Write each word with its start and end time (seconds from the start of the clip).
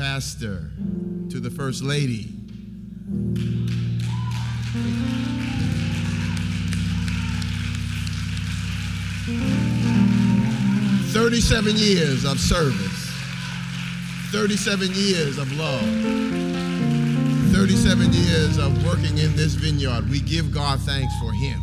pastor, 0.00 0.70
to 1.28 1.38
the 1.40 1.50
First 1.50 1.82
Lady. 1.82 2.32
Thirty-seven 11.12 11.76
years 11.76 12.24
of 12.24 12.40
service, 12.40 13.12
thirty-seven 14.32 14.88
years 14.94 15.36
of 15.36 15.52
love, 15.58 15.84
thirty-seven 17.52 18.10
years 18.10 18.56
of 18.56 18.72
working 18.86 19.18
in 19.18 19.36
this 19.36 19.52
vineyard. 19.52 20.08
We 20.08 20.20
give 20.20 20.50
God 20.50 20.80
thanks 20.80 21.12
for 21.20 21.30
Him. 21.30 21.60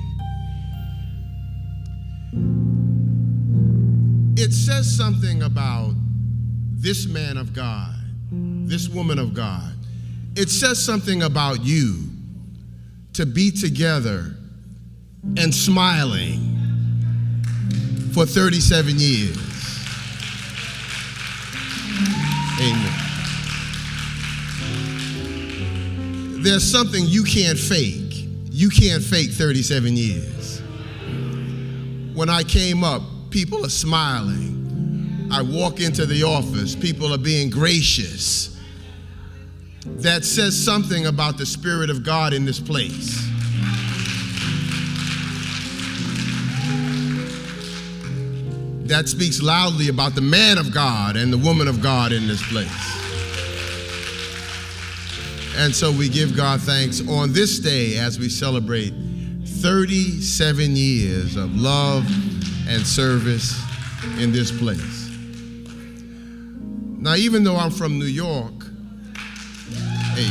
It 4.38 4.54
says 4.54 4.96
something 4.96 5.42
about 5.42 5.96
this 6.76 7.08
man 7.08 7.38
of 7.38 7.54
God, 7.54 7.96
this 8.68 8.90
woman 8.90 9.20
of 9.20 9.34
God. 9.34 9.74
It 10.36 10.50
says 10.50 10.84
something 10.84 11.24
about 11.24 11.64
you 11.64 12.04
to 13.14 13.26
be 13.26 13.50
together 13.50 14.36
and 15.38 15.54
smiling 15.54 16.58
for 18.14 18.26
37 18.26 18.96
years. 18.98 19.38
Amen. 22.62 23.04
There's 26.44 26.64
something 26.64 27.04
you 27.06 27.24
can't 27.24 27.58
fake. 27.58 28.28
You 28.50 28.70
can't 28.70 29.04
fake 29.04 29.32
37 29.32 29.96
years. 29.96 30.62
When 32.14 32.30
I 32.30 32.44
came 32.44 32.84
up, 32.84 33.02
people 33.30 33.66
are 33.66 33.70
smiling. 33.70 35.30
I 35.32 35.42
walk 35.42 35.80
into 35.82 36.06
the 36.06 36.24
office, 36.24 36.76
people 36.76 37.14
are 37.14 37.18
being 37.18 37.50
gracious. 37.50 38.57
That 39.96 40.24
says 40.24 40.56
something 40.56 41.08
about 41.08 41.38
the 41.38 41.46
Spirit 41.46 41.90
of 41.90 42.04
God 42.04 42.34
in 42.34 42.46
this 42.46 42.60
place. 42.60 43.28
That 48.88 49.10
speaks 49.10 49.42
loudly 49.42 49.90
about 49.90 50.16
the 50.16 50.22
man 50.22 50.58
of 50.58 50.74
God 50.74 51.16
and 51.16 51.34
the 51.34 51.38
woman 51.38 51.68
of 51.68 51.82
God 51.82 52.12
in 52.12 52.28
this 52.28 52.42
place. 52.52 52.68
And 55.58 55.76
so 55.76 55.92
we 55.92 56.08
give 56.08 56.38
God 56.38 56.62
thanks 56.62 57.02
on 57.08 57.34
this 57.34 57.58
day 57.60 57.98
as 57.98 58.20
we 58.20 58.30
celebrate 58.30 58.94
37 59.46 60.76
years 60.76 61.36
of 61.36 61.56
love 61.56 62.06
and 62.70 62.86
service 62.86 63.60
in 64.20 64.32
this 64.32 64.52
place. 64.52 65.10
Now, 67.00 67.16
even 67.16 67.44
though 67.44 67.56
I'm 67.56 67.72
from 67.72 67.98
New 67.98 68.06
York, 68.06 68.54
hey, 70.16 70.30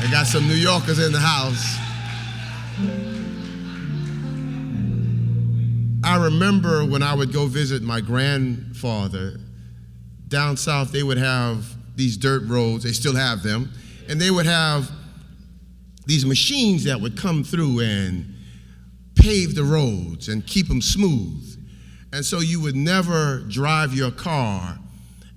I 0.00 0.08
got 0.10 0.26
some 0.26 0.46
New 0.46 0.54
Yorkers 0.54 0.98
in 0.98 1.12
the 1.12 1.20
house. 1.20 1.76
I 6.04 6.22
remember 6.24 6.84
when 6.84 7.02
I 7.02 7.14
would 7.14 7.32
go 7.32 7.46
visit 7.46 7.82
my 7.82 8.00
grandfather 8.00 9.40
down 10.28 10.56
south, 10.56 10.92
they 10.92 11.02
would 11.02 11.18
have 11.18 11.66
these 11.96 12.16
dirt 12.16 12.42
roads, 12.46 12.84
they 12.84 12.92
still 12.92 13.16
have 13.16 13.42
them, 13.42 13.72
and 14.08 14.20
they 14.20 14.30
would 14.30 14.46
have 14.46 14.90
these 16.06 16.24
machines 16.24 16.84
that 16.84 17.00
would 17.00 17.16
come 17.16 17.42
through 17.42 17.80
and 17.80 18.34
pave 19.16 19.54
the 19.54 19.64
roads 19.64 20.28
and 20.28 20.46
keep 20.46 20.68
them 20.68 20.80
smooth. 20.80 21.42
And 22.12 22.24
so 22.24 22.40
you 22.40 22.60
would 22.60 22.76
never 22.76 23.40
drive 23.48 23.92
your 23.92 24.10
car 24.10 24.78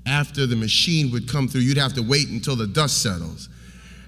after 0.10 0.48
the 0.48 0.56
machine 0.56 1.12
would 1.12 1.30
come 1.30 1.48
through. 1.48 1.62
You'd 1.62 1.78
have 1.78 1.94
to 1.94 2.02
wait 2.02 2.30
until 2.30 2.56
the 2.56 2.66
dust 2.68 3.02
settles. 3.04 3.48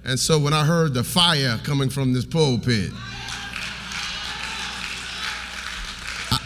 And 0.04 0.20
so 0.20 0.40
when 0.40 0.52
I 0.52 0.66
heard 0.66 0.96
the 0.96 1.04
fire 1.04 1.60
coming 1.64 1.90
from 1.90 2.12
this 2.12 2.26
pulpit, 2.26 2.90
I, 6.32 6.40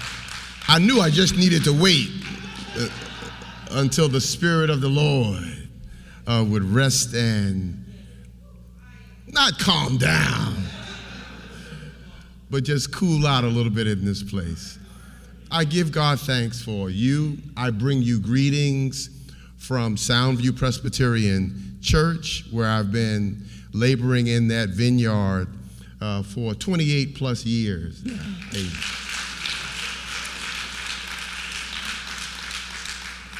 I 0.67 0.79
knew 0.79 0.99
I 0.99 1.09
just 1.09 1.37
needed 1.37 1.63
to 1.63 1.71
wait 1.71 2.09
uh, 2.77 2.89
until 3.71 4.09
the 4.09 4.19
Spirit 4.19 4.69
of 4.69 4.81
the 4.81 4.89
Lord 4.89 5.69
uh, 6.27 6.45
would 6.47 6.63
rest 6.63 7.13
and 7.13 7.81
not 9.27 9.57
calm 9.57 9.97
down, 9.97 10.55
but 12.49 12.65
just 12.65 12.93
cool 12.93 13.25
out 13.25 13.45
a 13.45 13.47
little 13.47 13.71
bit 13.71 13.87
in 13.87 14.03
this 14.03 14.21
place. 14.21 14.77
I 15.49 15.63
give 15.63 15.93
God 15.93 16.19
thanks 16.19 16.61
for 16.61 16.89
you. 16.89 17.37
I 17.55 17.69
bring 17.69 18.01
you 18.01 18.19
greetings 18.19 19.09
from 19.65 19.95
Soundview 19.95 20.55
Presbyterian 20.55 21.79
Church, 21.81 22.45
where 22.51 22.69
I've 22.69 22.91
been 22.91 23.43
laboring 23.73 24.27
in 24.27 24.47
that 24.49 24.69
vineyard 24.69 25.47
uh, 25.99 26.21
for 26.21 26.53
28 26.53 27.15
plus 27.15 27.43
years. 27.47 28.03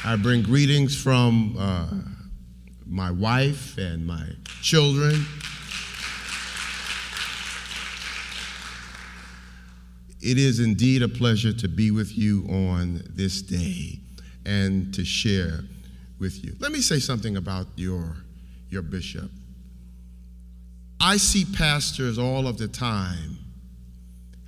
I 0.03 0.15
bring 0.15 0.41
greetings 0.41 0.99
from 0.99 1.55
uh, 1.59 1.89
my 2.87 3.11
wife 3.11 3.77
and 3.77 4.07
my 4.07 4.25
children. 4.63 5.27
It 10.21 10.39
is 10.39 10.59
indeed 10.59 11.03
a 11.03 11.07
pleasure 11.07 11.53
to 11.53 11.67
be 11.67 11.91
with 11.91 12.17
you 12.17 12.47
on 12.49 13.03
this 13.13 13.43
day 13.43 13.99
and 14.43 14.91
to 14.95 15.05
share 15.05 15.59
with 16.19 16.43
you. 16.43 16.55
Let 16.59 16.71
me 16.71 16.81
say 16.81 16.99
something 16.99 17.37
about 17.37 17.67
your, 17.75 18.15
your 18.69 18.81
bishop. 18.81 19.29
I 20.99 21.17
see 21.17 21.45
pastors 21.45 22.17
all 22.17 22.47
of 22.47 22.57
the 22.57 22.67
time 22.67 23.37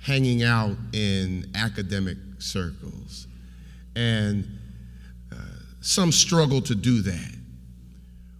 hanging 0.02 0.42
out 0.42 0.76
in 0.92 1.50
academic 1.54 2.16
circles, 2.38 3.26
and 3.94 4.46
uh, 5.30 5.36
some 5.80 6.10
struggle 6.12 6.62
to 6.62 6.74
do 6.74 7.02
that. 7.02 7.34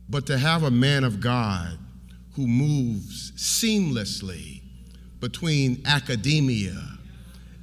But 0.08 0.26
to 0.26 0.38
have 0.38 0.62
a 0.62 0.70
man 0.70 1.04
of 1.04 1.20
God 1.20 1.78
who 2.34 2.46
moves 2.46 3.32
seamlessly 3.32 4.62
between 5.20 5.82
academia 5.84 6.80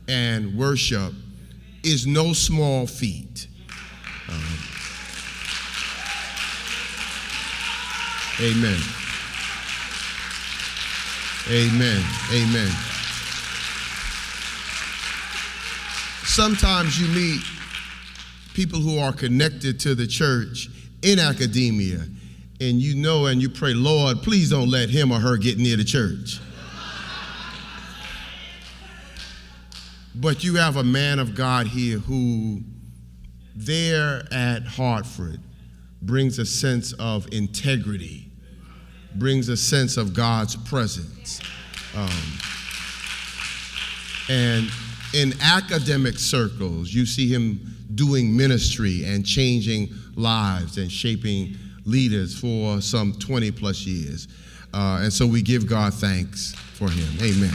and 0.07 0.55
worship 0.55 1.13
is 1.83 2.05
no 2.05 2.33
small 2.33 2.85
feat. 2.85 3.47
Um, 4.29 4.57
amen. 8.41 8.79
Amen. 11.47 12.03
Amen. 12.33 12.71
Sometimes 16.23 16.99
you 16.99 17.07
meet 17.15 17.41
people 18.53 18.79
who 18.79 18.97
are 18.97 19.13
connected 19.13 19.79
to 19.81 19.95
the 19.95 20.07
church 20.07 20.69
in 21.01 21.19
academia, 21.19 21.99
and 22.59 22.81
you 22.81 22.95
know 22.95 23.27
and 23.27 23.41
you 23.41 23.49
pray, 23.49 23.73
Lord, 23.73 24.23
please 24.23 24.49
don't 24.49 24.69
let 24.69 24.89
him 24.89 25.11
or 25.11 25.19
her 25.19 25.37
get 25.37 25.57
near 25.57 25.77
the 25.77 25.83
church. 25.83 26.39
But 30.15 30.43
you 30.43 30.55
have 30.55 30.77
a 30.77 30.83
man 30.83 31.19
of 31.19 31.35
God 31.35 31.67
here 31.67 31.99
who, 31.99 32.61
there 33.55 34.25
at 34.31 34.63
Hartford, 34.63 35.39
brings 36.05 36.39
a 36.39 36.45
sense 36.45 36.93
of 36.93 37.27
integrity, 37.33 38.29
brings 39.15 39.49
a 39.49 39.57
sense 39.57 39.97
of 39.97 40.13
God's 40.13 40.55
presence. 40.55 41.41
Um, 41.95 42.09
and 44.29 44.69
in 45.13 45.33
academic 45.41 46.19
circles, 46.19 46.93
you 46.93 47.05
see 47.05 47.27
him 47.27 47.75
doing 47.95 48.35
ministry 48.35 49.05
and 49.05 49.25
changing 49.25 49.89
lives 50.15 50.77
and 50.77 50.91
shaping 50.91 51.55
leaders 51.85 52.37
for 52.37 52.81
some 52.81 53.13
20 53.13 53.51
plus 53.51 53.85
years. 53.85 54.27
Uh, 54.73 54.99
and 55.03 55.13
so 55.13 55.25
we 55.25 55.41
give 55.41 55.67
God 55.67 55.93
thanks 55.93 56.53
for 56.73 56.89
him. 56.89 57.07
Amen. 57.21 57.53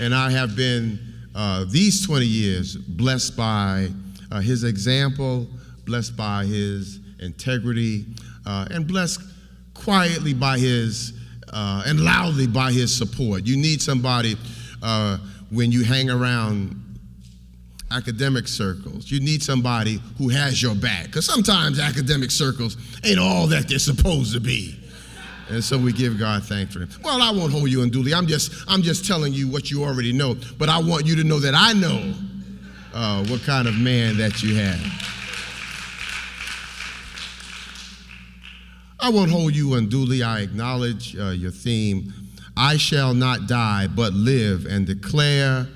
And 0.00 0.14
I 0.14 0.30
have 0.30 0.54
been 0.54 1.00
uh, 1.34 1.64
these 1.68 2.06
20 2.06 2.24
years 2.24 2.76
blessed 2.76 3.36
by 3.36 3.88
uh, 4.30 4.40
his 4.40 4.64
example, 4.64 5.46
blessed 5.84 6.16
by 6.16 6.44
his 6.44 7.00
integrity, 7.20 8.06
uh, 8.46 8.66
and 8.70 8.86
blessed 8.86 9.20
quietly 9.74 10.34
by 10.34 10.58
his 10.58 11.12
uh, 11.52 11.82
and 11.86 12.00
loudly 12.00 12.46
by 12.46 12.72
his 12.72 12.94
support. 12.94 13.46
You 13.46 13.56
need 13.56 13.80
somebody 13.80 14.36
uh, 14.82 15.18
when 15.50 15.72
you 15.72 15.84
hang 15.84 16.10
around 16.10 16.84
academic 17.90 18.46
circles. 18.48 19.10
You 19.10 19.20
need 19.20 19.42
somebody 19.42 20.00
who 20.18 20.28
has 20.28 20.62
your 20.62 20.74
back. 20.74 21.06
Because 21.06 21.24
sometimes 21.24 21.80
academic 21.80 22.30
circles 22.30 22.76
ain't 23.04 23.18
all 23.18 23.46
that 23.46 23.68
they're 23.68 23.78
supposed 23.78 24.34
to 24.34 24.40
be. 24.40 24.78
And 25.48 25.64
so 25.64 25.78
we 25.78 25.94
give 25.94 26.18
God 26.18 26.44
thanks 26.44 26.74
for 26.74 26.80
him. 26.80 26.90
Well, 27.02 27.22
I 27.22 27.30
won't 27.30 27.50
hold 27.50 27.70
you 27.70 27.82
unduly. 27.82 28.12
I'm 28.12 28.26
just, 28.26 28.52
I'm 28.68 28.82
just 28.82 29.06
telling 29.06 29.32
you 29.32 29.48
what 29.48 29.70
you 29.70 29.82
already 29.84 30.12
know. 30.12 30.36
But 30.58 30.68
I 30.68 30.78
want 30.78 31.06
you 31.06 31.16
to 31.16 31.24
know 31.24 31.40
that 31.40 31.54
I 31.54 31.72
know 31.72 32.12
uh, 32.94 33.24
what 33.26 33.42
kind 33.42 33.68
of 33.68 33.78
man 33.78 34.16
that 34.16 34.42
you 34.42 34.54
have. 34.56 34.80
I 39.00 39.10
won't 39.10 39.30
hold 39.30 39.54
you 39.54 39.74
unduly. 39.74 40.22
I 40.22 40.40
acknowledge 40.40 41.16
uh, 41.16 41.30
your 41.30 41.50
theme. 41.50 42.12
I 42.56 42.76
shall 42.76 43.14
not 43.14 43.46
die, 43.46 43.86
but 43.86 44.12
live 44.12 44.66
and 44.66 44.86
declare 44.86 45.68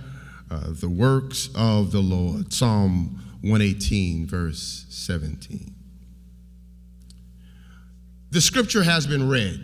uh, 0.50 0.72
the 0.72 0.88
works 0.88 1.48
of 1.54 1.92
the 1.92 2.00
Lord. 2.00 2.52
Psalm 2.52 3.20
118, 3.42 4.26
verse 4.26 4.86
17. 4.88 5.72
The 8.32 8.40
scripture 8.40 8.82
has 8.82 9.06
been 9.06 9.28
read. 9.28 9.60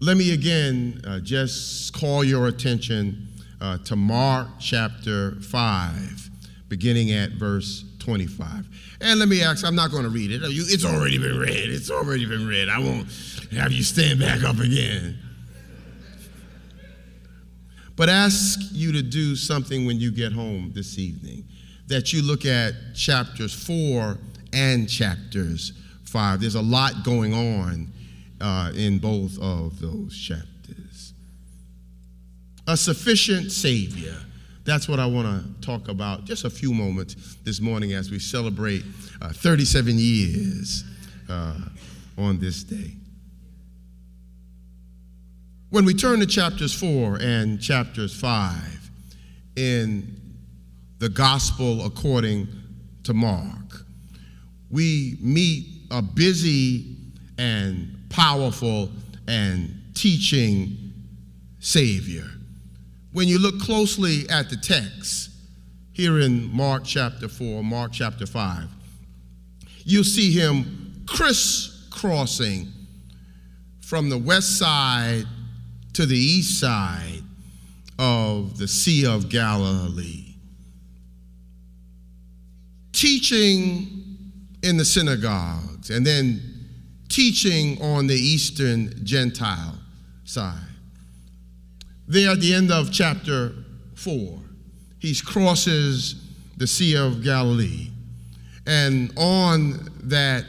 Let 0.00 0.16
me 0.16 0.34
again 0.34 1.00
uh, 1.06 1.20
just 1.20 1.92
call 1.92 2.22
your 2.24 2.46
attention 2.48 3.28
uh, 3.62 3.78
to 3.78 3.94
Mark 3.94 4.48
chapter 4.58 5.36
5, 5.40 6.30
beginning 6.68 7.12
at 7.12 7.30
verse 7.30 7.84
25. 8.00 8.66
And 9.00 9.20
let 9.20 9.28
me 9.28 9.42
ask, 9.42 9.64
I'm 9.64 9.76
not 9.76 9.92
going 9.92 10.02
to 10.02 10.08
read 10.08 10.32
it. 10.32 10.40
It's 10.42 10.84
already 10.84 11.16
been 11.16 11.38
read. 11.38 11.70
It's 11.70 11.90
already 11.90 12.26
been 12.26 12.46
read. 12.46 12.68
I 12.68 12.80
won't 12.80 13.06
have 13.52 13.70
you 13.70 13.84
stand 13.84 14.18
back 14.18 14.42
up 14.42 14.58
again. 14.58 15.16
But 17.94 18.08
ask 18.08 18.58
you 18.72 18.90
to 18.92 19.02
do 19.02 19.36
something 19.36 19.86
when 19.86 20.00
you 20.00 20.10
get 20.10 20.32
home 20.32 20.72
this 20.74 20.98
evening 20.98 21.44
that 21.86 22.12
you 22.12 22.22
look 22.22 22.44
at 22.44 22.72
chapters 22.96 23.54
4 23.54 24.18
and 24.52 24.88
chapters 24.88 25.72
5. 26.04 26.40
There's 26.40 26.56
a 26.56 26.62
lot 26.62 27.04
going 27.04 27.32
on 27.32 27.92
uh, 28.40 28.72
in 28.74 28.98
both 28.98 29.38
of 29.40 29.78
those 29.78 30.18
chapters. 30.18 30.51
A 32.66 32.76
sufficient 32.76 33.50
Savior. 33.52 34.16
That's 34.64 34.88
what 34.88 35.00
I 35.00 35.06
want 35.06 35.26
to 35.60 35.66
talk 35.66 35.88
about 35.88 36.24
just 36.24 36.44
a 36.44 36.50
few 36.50 36.72
moments 36.72 37.36
this 37.42 37.60
morning 37.60 37.92
as 37.92 38.10
we 38.10 38.18
celebrate 38.20 38.84
uh, 39.20 39.30
37 39.32 39.94
years 39.98 40.84
uh, 41.28 41.58
on 42.16 42.38
this 42.38 42.62
day. 42.62 42.92
When 45.70 45.84
we 45.84 45.94
turn 45.94 46.20
to 46.20 46.26
chapters 46.26 46.74
4 46.74 47.18
and 47.20 47.60
chapters 47.60 48.14
5 48.20 48.90
in 49.56 50.20
the 50.98 51.08
Gospel 51.08 51.84
according 51.84 52.46
to 53.04 53.14
Mark, 53.14 53.84
we 54.70 55.16
meet 55.20 55.66
a 55.90 56.02
busy 56.02 56.96
and 57.38 57.98
powerful 58.10 58.90
and 59.26 59.74
teaching 59.94 60.92
Savior. 61.58 62.26
When 63.12 63.28
you 63.28 63.38
look 63.38 63.60
closely 63.60 64.28
at 64.30 64.48
the 64.48 64.56
text, 64.56 65.30
here 65.92 66.18
in 66.18 66.50
Mark 66.54 66.84
chapter 66.84 67.28
4, 67.28 67.62
Mark 67.62 67.92
chapter 67.92 68.26
5, 68.26 68.68
you'll 69.84 70.02
see 70.02 70.32
him 70.32 71.04
crisscrossing 71.06 72.72
from 73.82 74.08
the 74.08 74.16
west 74.16 74.58
side 74.58 75.24
to 75.92 76.06
the 76.06 76.16
east 76.16 76.58
side 76.58 77.22
of 77.98 78.56
the 78.56 78.66
Sea 78.66 79.04
of 79.06 79.28
Galilee, 79.28 80.34
teaching 82.92 83.88
in 84.62 84.78
the 84.78 84.84
synagogues 84.84 85.90
and 85.90 86.06
then 86.06 86.40
teaching 87.10 87.80
on 87.82 88.06
the 88.06 88.14
Eastern 88.14 89.04
Gentile 89.04 89.78
side. 90.24 90.71
There 92.08 92.30
at 92.30 92.40
the 92.40 92.54
end 92.54 92.70
of 92.70 92.92
chapter 92.92 93.52
4, 93.94 94.38
he 94.98 95.14
crosses 95.14 96.14
the 96.56 96.66
Sea 96.66 96.96
of 96.96 97.22
Galilee. 97.22 97.90
And 98.66 99.12
on 99.16 99.88
that, 100.04 100.44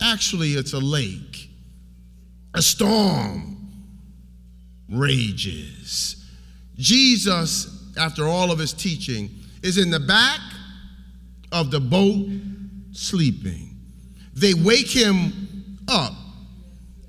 actually, 0.00 0.52
it's 0.54 0.72
a 0.72 0.78
lake, 0.78 1.48
a 2.54 2.62
storm 2.62 3.54
rages. 4.88 6.24
Jesus, 6.76 7.92
after 7.96 8.24
all 8.24 8.50
of 8.50 8.58
his 8.58 8.72
teaching, 8.72 9.30
is 9.62 9.78
in 9.78 9.90
the 9.90 10.00
back 10.00 10.40
of 11.50 11.70
the 11.70 11.80
boat 11.80 12.28
sleeping. 12.92 13.76
They 14.34 14.54
wake 14.54 14.88
him 14.88 15.78
up, 15.88 16.12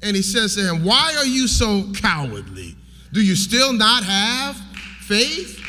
and 0.05 0.15
he 0.15 0.21
says 0.21 0.53
to 0.55 0.61
him, 0.61 0.83
Why 0.83 1.15
are 1.17 1.25
you 1.25 1.47
so 1.47 1.91
cowardly? 1.93 2.75
Do 3.11 3.21
you 3.21 3.35
still 3.35 3.73
not 3.73 4.03
have 4.03 4.55
faith? 5.01 5.59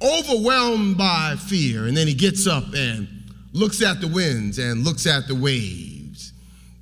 Overwhelmed 0.00 0.96
by 0.96 1.34
fear. 1.48 1.86
And 1.86 1.96
then 1.96 2.06
he 2.06 2.14
gets 2.14 2.46
up 2.46 2.72
and 2.76 3.08
looks 3.52 3.82
at 3.82 4.00
the 4.00 4.06
winds 4.06 4.58
and 4.58 4.84
looks 4.84 5.08
at 5.08 5.26
the 5.26 5.34
waves 5.34 6.32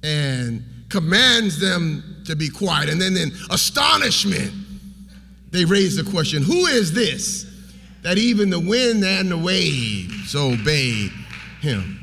and 0.03 0.63
commands 0.91 1.59
them 1.59 2.23
to 2.27 2.37
be 2.37 2.51
quiet. 2.51 2.91
And 2.91 3.01
then 3.01 3.17
in 3.17 3.33
astonishment, 3.51 4.53
they 5.51 5.65
raise 5.65 5.97
the 5.97 6.09
question 6.11 6.43
Who 6.43 6.67
is 6.67 6.93
this 6.93 7.47
that 8.03 8.19
even 8.19 8.51
the 8.51 8.61
wind 8.61 9.03
and 9.03 9.31
the 9.31 9.39
waves 9.39 10.37
obey 10.37 11.09
him? 11.63 12.03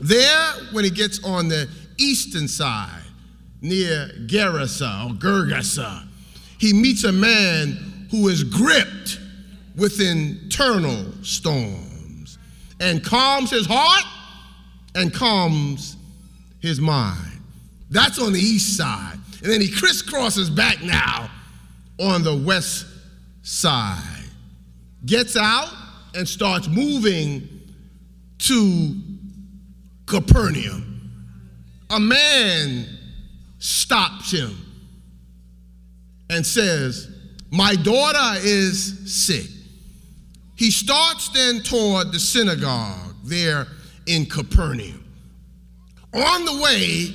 There, 0.00 0.52
when 0.72 0.84
he 0.84 0.90
gets 0.90 1.22
on 1.22 1.48
the 1.48 1.68
eastern 1.98 2.48
side, 2.48 3.01
near 3.62 4.10
Gerasa 4.26 5.06
or 5.06 5.14
Gergesa, 5.14 6.06
he 6.58 6.72
meets 6.72 7.04
a 7.04 7.12
man 7.12 8.08
who 8.10 8.28
is 8.28 8.44
gripped 8.44 9.18
with 9.76 10.00
internal 10.00 11.04
storms 11.22 12.38
and 12.80 13.02
calms 13.02 13.50
his 13.50 13.66
heart 13.66 14.04
and 14.94 15.14
calms 15.14 15.96
his 16.60 16.80
mind. 16.80 17.40
That's 17.90 18.18
on 18.18 18.32
the 18.32 18.40
east 18.40 18.76
side. 18.76 19.18
And 19.42 19.50
then 19.50 19.60
he 19.60 19.68
crisscrosses 19.68 20.54
back 20.54 20.82
now 20.82 21.30
on 21.98 22.22
the 22.22 22.36
west 22.36 22.86
side, 23.42 24.24
gets 25.06 25.36
out 25.36 25.68
and 26.14 26.28
starts 26.28 26.68
moving 26.68 27.48
to 28.38 28.96
Capernaum, 30.06 31.10
a 31.90 31.98
man 31.98 32.86
stops 33.62 34.30
him 34.30 34.56
and 36.30 36.44
says, 36.44 37.08
My 37.50 37.74
daughter 37.74 38.40
is 38.40 39.12
sick. 39.24 39.46
He 40.56 40.70
starts 40.70 41.28
then 41.30 41.60
toward 41.62 42.12
the 42.12 42.20
synagogue 42.20 43.14
there 43.24 43.66
in 44.06 44.26
Capernaum. 44.26 45.04
On 46.14 46.44
the 46.44 46.62
way, 46.62 47.14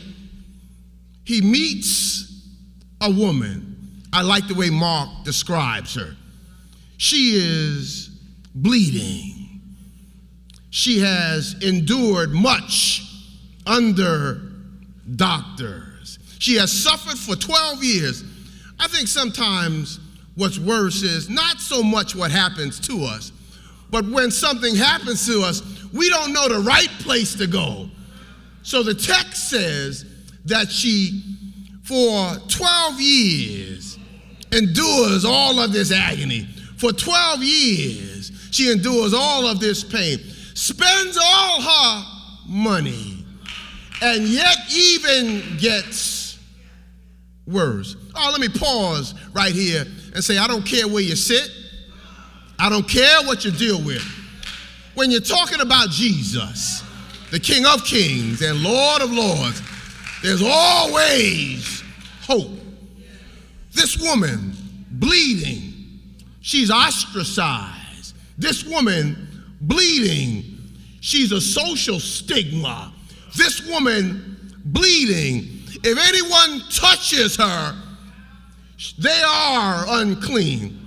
he 1.24 1.42
meets 1.42 2.48
a 3.02 3.12
woman. 3.12 4.04
I 4.12 4.22
like 4.22 4.48
the 4.48 4.56
way 4.56 4.70
Mark 4.70 5.24
describes 5.24 5.96
her. 5.96 6.16
She 6.98 7.34
is 7.36 8.10
bleeding 8.56 9.38
she 10.78 11.00
has 11.00 11.56
endured 11.64 12.32
much 12.32 13.02
under 13.66 14.40
doctors. 15.16 15.87
She 16.40 16.56
has 16.56 16.72
suffered 16.72 17.18
for 17.18 17.36
12 17.36 17.84
years. 17.84 18.24
I 18.80 18.88
think 18.88 19.08
sometimes 19.08 20.00
what's 20.36 20.60
worse 20.60 21.02
is 21.04 21.30
not 21.30 21.60
so 21.60 21.82
much 21.82 22.16
what 22.16 22.32
happens 22.32 22.80
to 22.82 23.04
us, 23.04 23.32
but 23.90 24.06
when 24.08 24.32
something 24.32 24.76
happens 24.76 25.26
to 25.28 25.42
us, 25.42 25.62
we 25.94 26.10
don't 26.10 26.34
know 26.34 26.48
the 26.48 26.60
right 26.60 26.92
place 27.00 27.34
to 27.36 27.48
go. 27.48 27.90
So 28.62 28.84
the 28.84 28.94
text 28.94 29.50
says 29.50 30.06
that 30.46 30.70
she, 30.70 31.24
for 31.84 32.36
12 32.50 33.02
years, 33.02 33.98
endures 34.52 35.26
all 35.26 35.60
of 35.60 35.72
this 35.72 35.92
agony. 35.92 36.48
For 36.78 36.92
12 36.92 37.44
years, 37.44 38.32
she 38.52 38.72
endures 38.72 39.14
all 39.14 39.48
of 39.48 39.60
this 39.60 39.84
pain 39.84 40.20
spends 40.58 41.18
all 41.24 41.62
her 41.62 42.04
money, 42.48 43.24
and 44.02 44.24
yet 44.24 44.58
even 44.74 45.58
gets 45.58 46.17
worse. 47.48 47.96
Oh, 48.16 48.30
let 48.32 48.42
me 48.42 48.50
pause 48.50 49.14
right 49.34 49.54
here 49.54 49.86
and 50.14 50.24
say, 50.24 50.38
I 50.38 50.48
don't 50.48 50.66
care 50.66 50.88
where 50.88 51.04
you 51.04 51.16
sit, 51.16 51.50
I 52.60 52.70
don't 52.70 52.88
care 52.88 53.24
what 53.24 53.46
you 53.46 53.52
deal 53.52 53.82
with. 53.82 54.04
When 54.96 55.12
you're 55.12 55.22
talking 55.22 55.62
about 55.62 55.90
Jesus, 55.90 56.84
the 57.32 57.40
King 57.40 57.66
of 57.66 57.84
Kings 57.84 58.42
and 58.42 58.62
Lord 58.64 59.02
of 59.02 59.12
Lords, 59.12 59.62
there's 60.24 60.42
always 60.44 61.84
hope. 62.24 62.52
This 63.74 63.98
woman 64.02 64.54
bleeding, 64.90 66.02
she's 66.42 66.72
ostracized. 66.72 68.16
This 68.38 68.64
woman 68.64 69.46
bleeding. 69.62 70.44
She's 71.02 71.32
a 71.32 71.42
social 71.42 72.00
stigma. 72.00 72.92
This 73.36 73.68
woman 73.68 74.54
bleeding. 74.66 75.57
If 75.84 75.98
anyone 75.98 76.62
touches 76.70 77.36
her, 77.38 77.76
they 78.98 79.24
are 79.26 79.86
unclean. 80.02 80.80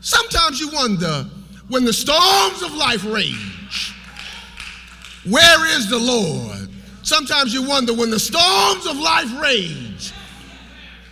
Sometimes 0.00 0.60
you 0.60 0.70
wonder 0.70 1.24
when 1.68 1.84
the 1.84 1.92
storms 1.92 2.62
of 2.62 2.72
life 2.74 3.04
rage, 3.04 3.94
where 5.28 5.76
is 5.76 5.90
the 5.90 5.98
Lord? 5.98 6.68
Sometimes 7.02 7.52
you 7.52 7.66
wonder 7.66 7.94
when 7.94 8.10
the 8.10 8.18
storms 8.18 8.86
of 8.86 8.96
life 8.96 9.40
rage, 9.40 10.12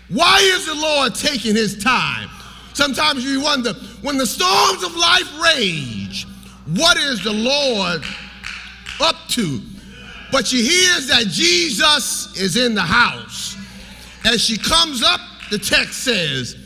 why 0.08 0.38
is 0.54 0.66
the 0.66 0.74
Lord 0.74 1.14
taking 1.14 1.54
his 1.54 1.82
time? 1.82 2.28
Sometimes 2.74 3.24
you 3.24 3.40
wonder 3.40 3.72
when 4.02 4.18
the 4.18 4.26
storms 4.26 4.82
of 4.84 4.94
life 4.94 5.40
rage, 5.42 6.26
what 6.74 6.96
is 6.96 7.24
the 7.24 7.32
Lord 7.32 8.04
up 9.00 9.16
to? 9.28 9.60
But 10.36 10.46
she 10.46 10.62
hears 10.62 11.06
that 11.06 11.28
Jesus 11.28 12.36
is 12.36 12.58
in 12.58 12.74
the 12.74 12.82
house. 12.82 13.56
As 14.22 14.44
she 14.44 14.58
comes 14.58 15.02
up, 15.02 15.18
the 15.50 15.56
text 15.56 16.04
says, 16.04 16.58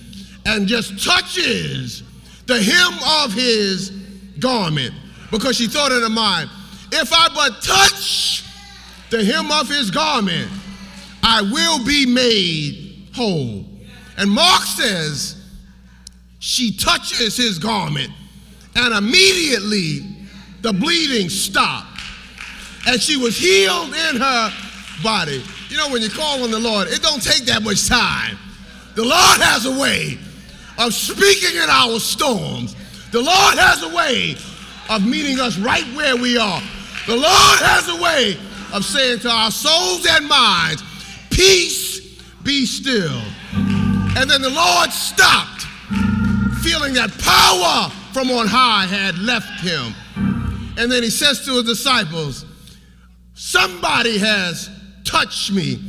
and 0.45 0.67
just 0.67 1.05
touches 1.05 2.03
the 2.47 2.61
hem 2.61 2.95
of 3.23 3.33
his 3.33 3.91
garment 4.41 4.93
because 5.31 5.57
she 5.57 5.69
thought 5.69 5.93
in 5.93 6.03
her 6.03 6.09
mind, 6.09 6.51
if 6.91 7.13
I 7.13 7.29
but 7.33 7.63
touch 7.63 8.43
the 9.11 9.25
hem 9.25 9.53
of 9.53 9.69
his 9.69 9.93
garment, 9.93 10.51
I 11.23 11.41
will 11.41 11.85
be 11.85 12.07
made 12.07 13.11
whole. 13.15 13.65
And 14.19 14.33
Mark 14.33 14.63
says, 14.63 15.41
she 16.41 16.77
touches 16.77 17.37
his 17.37 17.61
garment, 17.61 18.11
and 18.75 18.93
immediately 18.93 20.01
the 20.61 20.73
bleeding 20.73 21.29
stopped. 21.29 21.90
And 22.87 23.01
she 23.01 23.17
was 23.17 23.37
healed 23.37 23.89
in 23.89 24.17
her 24.17 24.53
body. 25.03 25.43
You 25.69 25.77
know, 25.77 25.91
when 25.91 26.03
you 26.03 26.11
call 26.11 26.43
on 26.43 26.51
the 26.51 26.59
Lord, 26.59 26.89
it 26.89 27.03
don't 27.03 27.23
take 27.23 27.45
that 27.47 27.63
much 27.63 27.89
time. 27.89 28.37
The 28.95 29.05
Lord 29.05 29.41
has 29.41 29.67
a 29.67 29.79
way 29.79 30.19
of 30.79 30.93
speaking 30.95 31.57
in 31.57 31.69
our 31.69 32.01
storms. 32.01 32.75
The 33.13 33.21
Lord 33.21 33.59
has 33.59 33.83
a 33.83 33.95
way 33.95 34.37
of 34.89 35.07
meeting 35.07 35.39
us 35.39 35.59
right 35.59 35.85
where 35.95 36.17
we 36.17 36.39
are. 36.39 36.63
The 37.07 37.17
Lord 37.17 37.59
has 37.61 37.89
a 37.89 38.03
way 38.03 38.37
of 38.73 38.85
saying 38.85 39.21
to 39.21 39.31
our 39.31 39.51
souls 39.51 40.07
and 40.09 40.27
minds, 40.27 40.83
Peace, 41.31 42.21
be 42.43 42.67
still. 42.67 43.23
And 44.17 44.29
then 44.29 44.43
the 44.43 44.51
Lord 44.51 44.91
stopped, 44.91 45.63
feeling 46.63 46.95
that 46.95 47.11
power 47.19 47.91
from 48.13 48.31
on 48.31 48.47
high 48.47 48.87
had 48.87 49.19
left 49.19 49.61
him. 49.61 49.95
And 50.77 50.91
then 50.91 51.03
he 51.03 51.11
says 51.11 51.45
to 51.45 51.53
his 51.53 51.65
disciples, 51.65 52.45
Somebody 53.43 54.19
has 54.19 54.69
touched 55.03 55.51
me. 55.51 55.83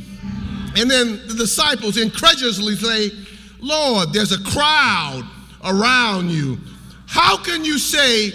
And 0.74 0.90
then 0.90 1.20
the 1.28 1.34
disciples 1.34 1.98
incredulously 1.98 2.76
say, 2.76 3.10
Lord, 3.60 4.14
there's 4.14 4.32
a 4.32 4.42
crowd 4.42 5.28
around 5.62 6.30
you. 6.30 6.56
How 7.06 7.36
can 7.36 7.62
you 7.62 7.76
say, 7.76 8.30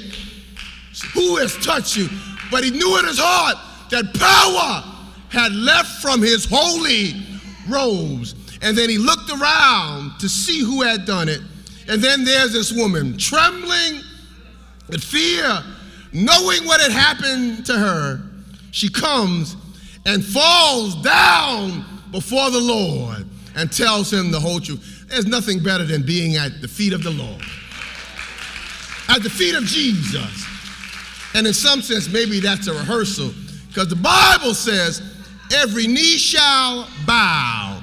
Who 1.15 1.37
has 1.37 1.57
touched 1.65 1.97
you? 1.97 2.09
But 2.51 2.63
he 2.63 2.69
knew 2.69 2.99
in 2.99 3.05
his 3.05 3.17
heart 3.19 3.57
that 3.89 4.13
power 4.13 4.83
had 5.29 5.51
left 5.51 5.99
from 5.99 6.21
his 6.21 6.45
holy 6.47 7.15
robes. 7.67 8.35
And 8.61 8.77
then 8.77 8.87
he 8.87 8.99
looked 8.99 9.31
around 9.31 10.19
to 10.19 10.29
see 10.29 10.59
who 10.59 10.83
had 10.83 11.05
done 11.05 11.27
it. 11.27 11.41
And 11.89 12.03
then 12.03 12.23
there's 12.23 12.53
this 12.53 12.71
woman 12.71 13.17
trembling 13.17 14.03
with 14.87 15.03
fear, 15.03 15.63
knowing 16.13 16.65
what 16.65 16.79
had 16.81 16.91
happened 16.91 17.65
to 17.65 17.79
her. 17.79 18.26
She 18.71 18.89
comes 18.89 19.55
and 20.05 20.23
falls 20.23 20.95
down 21.01 21.85
before 22.11 22.49
the 22.49 22.59
Lord 22.59 23.25
and 23.55 23.71
tells 23.71 24.11
him 24.11 24.31
the 24.31 24.39
whole 24.39 24.59
truth. 24.59 25.05
There's 25.09 25.25
nothing 25.25 25.61
better 25.63 25.83
than 25.83 26.03
being 26.03 26.35
at 26.35 26.61
the 26.61 26.67
feet 26.67 26.93
of 26.93 27.03
the 27.03 27.11
Lord, 27.11 27.41
at 29.09 29.23
the 29.23 29.29
feet 29.29 29.55
of 29.55 29.63
Jesus. 29.63 30.45
And 31.33 31.45
in 31.45 31.53
some 31.53 31.81
sense, 31.81 32.09
maybe 32.09 32.39
that's 32.39 32.67
a 32.67 32.73
rehearsal 32.73 33.31
because 33.67 33.89
the 33.89 33.95
Bible 33.95 34.53
says, 34.53 35.01
every 35.53 35.87
knee 35.87 36.17
shall 36.17 36.87
bow, 37.05 37.81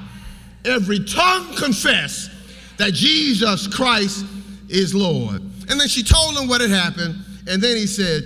every 0.65 1.03
tongue 1.03 1.55
confess 1.55 2.29
that 2.77 2.93
Jesus 2.93 3.67
Christ 3.67 4.25
is 4.69 4.93
Lord. 4.93 5.41
And 5.69 5.79
then 5.79 5.87
she 5.87 6.03
told 6.03 6.37
him 6.37 6.47
what 6.47 6.61
had 6.61 6.69
happened. 6.69 7.15
And 7.47 7.61
then 7.61 7.77
he 7.77 7.87
said, 7.87 8.23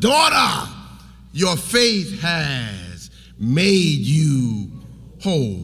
Daughter, 0.00 0.70
your 1.32 1.56
faith 1.56 2.20
has 2.20 3.10
made 3.38 3.98
you 4.00 4.70
whole. 5.22 5.62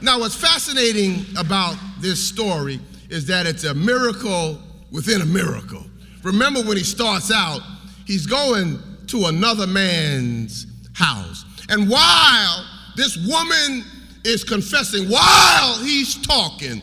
Now, 0.00 0.20
what's 0.20 0.34
fascinating 0.34 1.24
about 1.36 1.76
this 2.00 2.22
story 2.26 2.80
is 3.08 3.26
that 3.26 3.46
it's 3.46 3.64
a 3.64 3.74
miracle 3.74 4.60
within 4.90 5.22
a 5.22 5.26
miracle. 5.26 5.84
Remember 6.22 6.60
when 6.62 6.76
he 6.76 6.84
starts 6.84 7.32
out, 7.32 7.60
he's 8.06 8.26
going 8.26 8.78
to 9.08 9.26
another 9.26 9.66
man's 9.66 10.66
house. 10.94 11.44
And 11.68 11.88
while 11.88 12.66
this 12.96 13.16
woman 13.26 13.84
is 14.24 14.44
confessing, 14.44 15.08
while 15.08 15.78
he's 15.82 16.20
talking, 16.26 16.82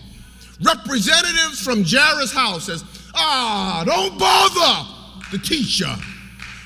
representatives 0.64 1.62
from 1.62 1.84
Jairus' 1.84 2.32
house 2.32 2.66
says, 2.66 2.84
Ah, 3.16 3.84
don't 3.86 4.18
bother 4.20 5.32
the 5.32 5.38
teacher. 5.44 5.94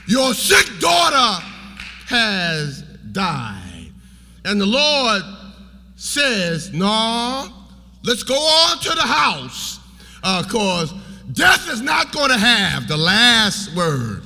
Your 0.10 0.34
sick 0.34 0.80
daughter 0.80 1.46
has 2.08 2.82
died. 3.12 3.92
And 4.44 4.60
the 4.60 4.66
Lord 4.66 5.22
says, 5.98 6.74
No, 6.74 7.48
let's 8.04 8.24
go 8.24 8.34
on 8.34 8.80
to 8.80 8.90
the 8.90 9.04
house 9.04 9.80
because 10.16 10.92
uh, 10.94 11.00
death 11.34 11.70
is 11.70 11.82
not 11.82 12.12
going 12.12 12.30
to 12.30 12.40
have 12.40 12.88
the 12.88 12.98
last 12.98 13.76
word. 13.76 14.24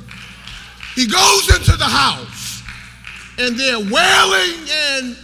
He 0.95 1.05
goes 1.05 1.53
into 1.53 1.75
the 1.75 1.83
house 1.83 2.63
and 3.37 3.59
they're 3.59 3.77
wailing 3.77 4.69
and 4.71 5.17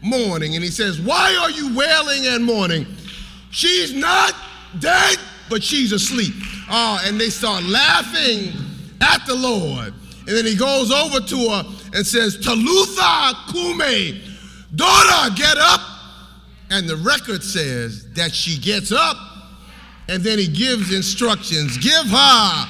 mourning. 0.00 0.54
And 0.54 0.64
he 0.64 0.70
says, 0.70 0.98
Why 0.98 1.36
are 1.42 1.50
you 1.50 1.76
wailing 1.76 2.26
and 2.26 2.42
mourning? 2.42 2.86
She's 3.50 3.92
not 3.92 4.32
dead, 4.78 5.18
but 5.50 5.62
she's 5.62 5.92
asleep. 5.92 6.32
Oh, 6.70 7.02
and 7.04 7.20
they 7.20 7.28
start 7.28 7.64
laughing 7.64 8.54
at 9.02 9.26
the 9.26 9.34
Lord. 9.34 9.92
And 10.26 10.36
then 10.36 10.44
he 10.44 10.56
goes 10.56 10.90
over 10.90 11.20
to 11.20 11.36
her 11.50 11.64
and 11.94 12.06
says, 12.06 12.38
Talitha 12.38 13.52
cumi, 13.52 14.22
daughter, 14.74 15.34
get 15.36 15.56
up. 15.56 15.80
And 16.70 16.88
the 16.88 16.96
record 16.96 17.44
says 17.44 18.12
that 18.14 18.34
she 18.34 18.58
gets 18.58 18.90
up 18.90 19.16
and 20.08 20.22
then 20.22 20.38
he 20.38 20.48
gives 20.48 20.92
instructions 20.92 21.78
give 21.78 22.06
her 22.06 22.66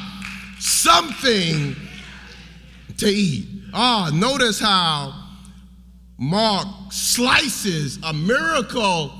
something 0.58 1.76
to 2.98 3.06
eat. 3.06 3.46
Ah, 3.75 4.10
notice 4.12 4.58
how 4.58 5.14
Mark 6.18 6.66
slices 6.90 7.98
a 8.02 8.12
miracle 8.12 9.12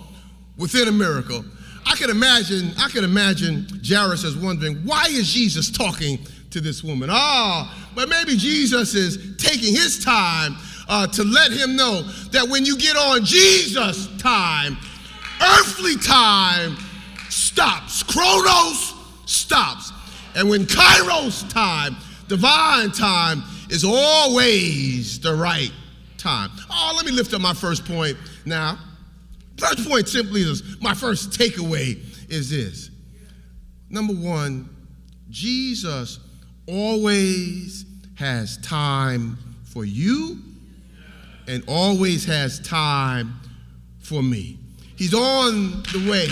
within 0.57 0.89
a 0.89 0.93
miracle. 0.93 1.45
I 1.85 1.95
can 1.95 2.11
imagine, 2.11 2.73
I 2.79 2.89
can 2.89 3.05
imagine 3.05 3.67
Jairus 3.87 4.25
is 4.25 4.37
wondering, 4.37 4.77
why 4.79 5.07
is 5.09 5.33
Jesus 5.33 5.71
talking 5.71 6.19
to 6.57 6.63
this 6.63 6.83
woman? 6.83 7.11
Ah, 7.13 7.71
oh, 7.71 7.91
but 7.95 8.09
maybe 8.09 8.35
Jesus 8.35 8.95
is 8.95 9.37
taking 9.37 9.75
his 9.75 10.03
time 10.03 10.57
uh, 10.89 11.07
to 11.09 11.23
let 11.23 11.53
him 11.53 11.77
know 11.77 12.01
that 12.33 12.49
when 12.49 12.65
you 12.65 12.79
get 12.79 12.97
on 12.97 13.25
Jesus' 13.27 14.09
time, 14.17 14.79
earthly 15.43 15.97
time 15.97 16.79
stops. 17.29 18.03
Chronos 18.03 18.95
stops. 19.27 19.93
And 20.35 20.49
when 20.49 20.65
Kairos 20.65 21.47
time, 21.53 21.95
divine 22.27 22.91
time, 22.91 23.43
is 23.69 23.85
always 23.85 25.21
the 25.21 25.35
right 25.35 25.73
time. 26.17 26.51
Oh, 26.71 26.95
let 26.97 27.05
me 27.05 27.13
lift 27.13 27.35
up 27.35 27.43
my 27.43 27.53
first 27.53 27.85
point 27.85 28.17
now. 28.47 28.79
First 29.59 29.87
point 29.87 30.09
simply 30.09 30.41
is 30.41 30.81
my 30.81 30.95
first 30.95 31.39
takeaway 31.39 31.99
is 32.31 32.49
this. 32.49 32.91
Number 33.91 34.15
one, 34.15 34.71
Jesus 35.29 36.21
always 36.67 37.85
has 38.17 38.57
time 38.59 39.39
for 39.65 39.85
you 39.85 40.39
and 41.47 41.63
always 41.69 42.25
has 42.25 42.59
time 42.61 43.35
for 44.01 44.23
me. 44.23 44.59
He's 44.97 45.15
on 45.15 45.83
the 45.93 46.09
way 46.11 46.29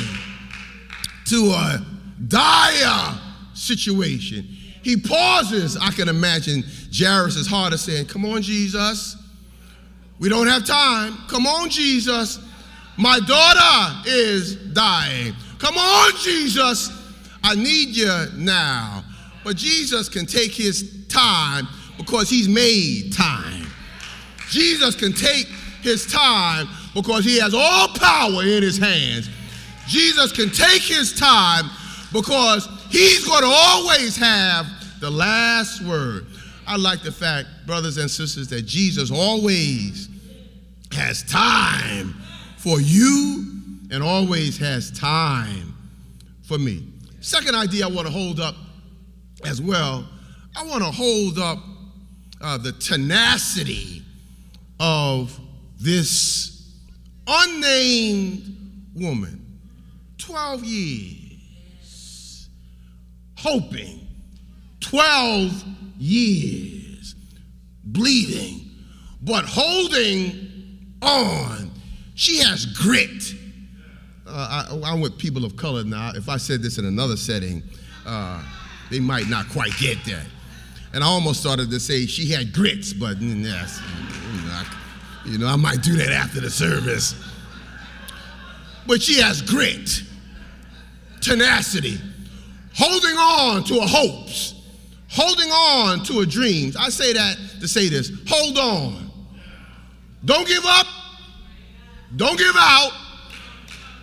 to 1.27 1.51
a 1.51 1.85
dire 2.29 3.19
situation. 3.55 4.47
He 4.83 4.97
pauses. 4.97 5.77
I 5.77 5.91
can 5.91 6.09
imagine 6.09 6.65
Jairus' 6.93 7.47
heart 7.47 7.73
is 7.73 7.83
saying, 7.83 8.07
Come 8.07 8.25
on, 8.27 8.43
Jesus. 8.43 9.17
We 10.19 10.29
don't 10.29 10.47
have 10.47 10.65
time. 10.65 11.17
Come 11.29 11.47
on, 11.47 11.69
Jesus. 11.69 12.39
My 12.97 13.19
daughter 13.21 14.09
is 14.09 14.57
dying. 14.73 15.35
Come 15.59 15.77
on, 15.77 16.13
Jesus. 16.19 16.91
I 17.43 17.55
need 17.55 17.97
you 17.97 18.27
now. 18.37 19.04
But 19.45 19.57
Jesus 19.57 20.09
can 20.09 20.27
take 20.27 20.53
his 20.53 21.07
time 21.09 21.69
because 21.99 22.29
he's 22.31 22.49
made 22.49 23.13
time. 23.13 23.67
Jesus 24.51 24.97
can 24.97 25.13
take 25.13 25.47
his 25.83 26.07
time 26.07 26.69
because 26.95 27.25
he 27.25 27.39
has 27.39 27.55
all 27.55 27.89
power 27.89 28.43
in 28.43 28.63
his 28.63 28.79
hands. 28.79 29.29
Jesus 29.87 30.33
can 30.33 30.51
take 30.51 30.83
his 30.83 31.13
time 31.13 31.69
Because 32.15 32.69
he's 32.91 33.27
going 33.27 33.43
to 33.43 33.51
always 33.51 34.17
have 34.17 34.67
the 35.01 35.11
last 35.11 35.83
word. 35.83 36.27
I 36.65 36.77
like 36.77 37.03
the 37.03 37.11
fact, 37.11 37.49
brothers 37.67 37.97
and 37.99 38.09
sisters, 38.09 38.47
that 38.49 38.63
Jesus 38.63 39.11
always 39.11 40.09
has 40.93 41.25
time 41.25 42.15
for 42.57 42.81
you 42.81 43.45
and 43.91 44.01
always 44.01 44.57
has 44.59 44.93
time 44.93 45.75
for 46.45 46.57
me. 46.57 46.87
Second 47.21 47.57
idea 47.57 47.85
I 47.85 47.91
want 47.91 48.07
to 48.07 48.13
hold 48.13 48.39
up 48.39 48.55
as 49.47 49.61
well, 49.61 50.07
I 50.57 50.67
want 50.67 50.83
to 50.85 50.91
hold 50.91 51.39
up 51.39 51.59
uh, 52.41 52.59
the 52.59 52.73
tenacity 52.73 54.03
of 54.81 55.39
this 55.81 56.75
unnamed 57.27 58.91
woman. 58.95 59.41
12 60.19 60.65
years, 60.65 62.49
hoping, 63.37 64.07
12 64.81 65.65
years, 65.99 67.15
bleeding, 67.85 68.71
but 69.23 69.45
holding 69.45 70.97
on. 71.03 71.71
She 72.15 72.39
has 72.39 72.67
grit. 72.67 73.35
Uh, 74.27 74.81
I, 74.85 74.93
am 74.93 75.01
with 75.01 75.19
people 75.19 75.45
of 75.45 75.57
color 75.57 75.85
now. 75.85 76.13
If 76.15 76.29
I 76.29 76.37
said 76.37 76.63
this 76.63 76.79
in 76.79 76.85
another 76.85 77.17
setting, 77.17 77.63
uh, 78.07 78.43
they 78.95 79.01
might 79.01 79.29
not 79.29 79.49
quite 79.49 79.77
get 79.77 80.05
that. 80.05 80.25
And 80.93 81.03
I 81.03 81.09
almost 81.09 81.41
started 81.41 81.69
to 81.71 81.81
say 81.81 82.07
she 82.07 82.31
had 82.31 82.53
grits, 82.53 82.93
but 82.93 83.19
mm, 83.19 83.43
yes, 83.43 83.81
mm, 83.81 85.33
you 85.33 85.37
know, 85.37 85.49
I 85.49 85.57
might 85.57 85.83
do 85.83 85.97
that 85.97 86.13
after 86.13 86.41
the 86.41 86.49
service. 86.49 87.17
But 88.87 89.03
she 89.03 89.21
has 89.21 89.43
grit, 89.43 90.03
tenacity, 91.21 91.99
holding 92.73 93.17
on 93.17 93.65
to 93.65 93.81
her 93.81 93.87
hopes, 93.89 94.63
holding 95.09 95.49
on 95.51 96.05
to 96.05 96.21
her 96.21 96.27
dreams. 96.27 96.77
I 96.77 96.91
say 96.91 97.15
that 97.15 97.37
to 97.61 97.67
say 97.67 97.89
this 97.89 98.13
hold 98.29 98.59
on. 98.59 99.11
Don't 100.25 100.47
give 100.47 100.65
up. 100.65 100.87
Don't 102.15 102.39
give 102.39 102.55
out. 102.57 102.93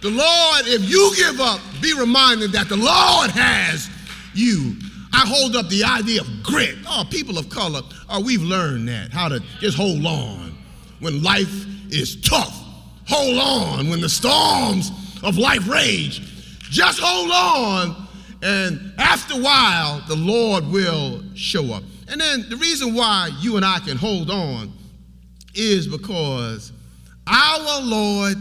The 0.02 0.10
Lord, 0.10 0.64
if 0.66 0.90
you 0.90 1.14
give 1.16 1.40
up, 1.40 1.62
be 1.82 1.94
reminded 1.94 2.52
that 2.52 2.68
the 2.68 2.76
Lord 2.76 3.30
has 3.32 3.90
you. 4.34 4.76
I 5.14 5.26
hold 5.28 5.56
up 5.56 5.68
the 5.70 5.84
idea 5.84 6.22
of 6.22 6.44
grit. 6.44 6.78
Oh, 6.88 7.04
people 7.10 7.38
of 7.38 7.50
color, 7.50 7.82
oh, 8.10 8.24
we've 8.24 8.42
learned 8.42 8.88
that, 8.88 9.12
how 9.12 9.28
to 9.28 9.42
just 9.60 9.78
hold 9.78 10.06
on 10.06 10.56
when 11.00 11.22
life 11.22 11.66
is 11.92 12.20
tough. 12.22 12.58
Hold 13.08 13.38
on 13.38 13.90
when 13.90 14.00
the 14.00 14.10
storms 14.10 14.92
of 15.24 15.38
life 15.38 15.68
rage. 15.68 16.22
Just 16.70 17.00
hold 17.02 17.32
on, 17.32 18.08
and 18.42 18.94
after 18.98 19.34
a 19.34 19.42
while, 19.42 20.02
the 20.08 20.16
Lord 20.16 20.66
will 20.68 21.22
show 21.36 21.74
up. 21.74 21.84
And 22.08 22.22
then 22.22 22.50
the 22.50 22.56
reason 22.56 22.94
why 22.96 23.30
you 23.42 23.58
and 23.58 23.66
I 23.66 23.80
can 23.80 23.98
hold 23.98 24.32
on 24.32 24.72
is 25.54 25.88
because 25.88 26.72
our 27.28 27.82
Lord 27.82 28.38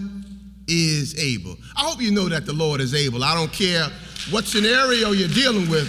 is 0.69 1.19
able. 1.19 1.57
I 1.77 1.81
hope 1.83 2.01
you 2.01 2.13
know 2.13 2.29
that 2.29 2.47
the 2.47 2.53
Lord 2.53 2.81
is 2.81 2.95
able. 2.95 3.25
I 3.25 3.35
don't 3.35 3.53
care 3.53 3.89
what 4.31 4.45
scenario 4.45 5.13
you're 5.13 5.29
dealing 5.29 5.69
with, 5.69 5.89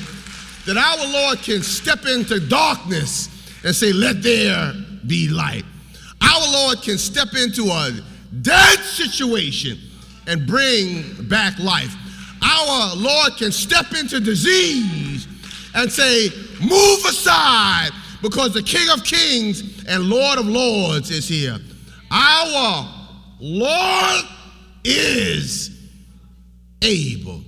that 0.65 0.77
our 0.77 1.11
Lord 1.11 1.39
can 1.39 1.61
step 1.61 2.05
into 2.05 2.39
darkness 2.39 3.29
and 3.63 3.75
say, 3.75 3.91
Let 3.91 4.21
there 4.21 4.73
be 5.07 5.27
light. 5.27 5.65
Our 6.21 6.51
Lord 6.53 6.81
can 6.81 6.97
step 6.97 7.35
into 7.35 7.65
a 7.65 7.91
dead 8.41 8.79
situation 8.79 9.77
and 10.27 10.47
bring 10.47 11.27
back 11.27 11.57
life. 11.59 11.93
Our 12.41 12.95
Lord 12.95 13.37
can 13.37 13.51
step 13.51 13.93
into 13.93 14.19
disease 14.19 15.27
and 15.75 15.91
say, 15.91 16.29
Move 16.61 17.05
aside 17.05 17.89
because 18.21 18.53
the 18.53 18.63
King 18.63 18.89
of 18.89 19.03
Kings 19.03 19.83
and 19.87 20.03
Lord 20.03 20.39
of 20.39 20.45
Lords 20.45 21.09
is 21.09 21.27
here. 21.27 21.57
Our 22.11 22.87
Lord 23.39 24.25
is 24.83 25.89
able. 26.81 27.43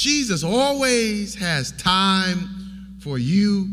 Jesus 0.00 0.42
always 0.42 1.34
has 1.34 1.72
time 1.72 2.96
for 3.02 3.18
you 3.18 3.68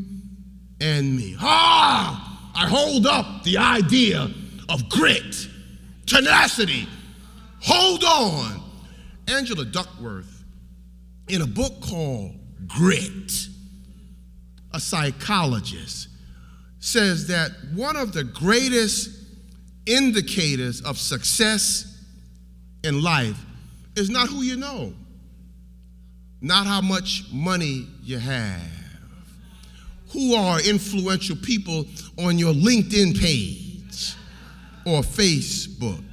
and 0.82 1.16
me. 1.16 1.38
Ah, 1.40 2.52
I 2.54 2.68
hold 2.68 3.08
up 3.08 3.46
the 3.46 3.58
idea 3.58 4.30
of 4.68 4.90
grit, 4.90 5.48
tenacity. 6.06 6.86
Hold 7.62 8.04
on. 8.04 8.62
Angela 9.30 9.64
Duckworth, 9.64 10.44
in 11.30 11.44
a 11.44 11.48
book 11.48 11.80
called 11.80 12.36
Grit, 12.68 13.48
a 14.74 14.82
psychologist, 14.82 16.10
says 16.80 17.28
that 17.28 17.52
one 17.74 17.96
of 17.96 18.12
the 18.12 18.26
greatest 18.26 19.12
indicators 19.86 20.82
of 20.82 20.98
success 20.98 22.04
in 22.84 23.02
life 23.02 23.40
is 23.96 24.10
not 24.10 24.28
who 24.28 24.42
you 24.42 24.58
know, 24.58 24.92
not 26.42 26.68
how 26.68 26.82
much 26.82 27.26
money 27.32 27.88
you 28.04 28.18
have, 28.18 28.62
who 30.12 30.36
are 30.36 30.62
influential 30.62 31.36
people 31.38 31.86
on 32.18 32.38
your 32.38 32.54
LinkedIn 32.54 33.20
page 33.20 34.16
or 34.86 35.02
Facebook. 35.02 36.04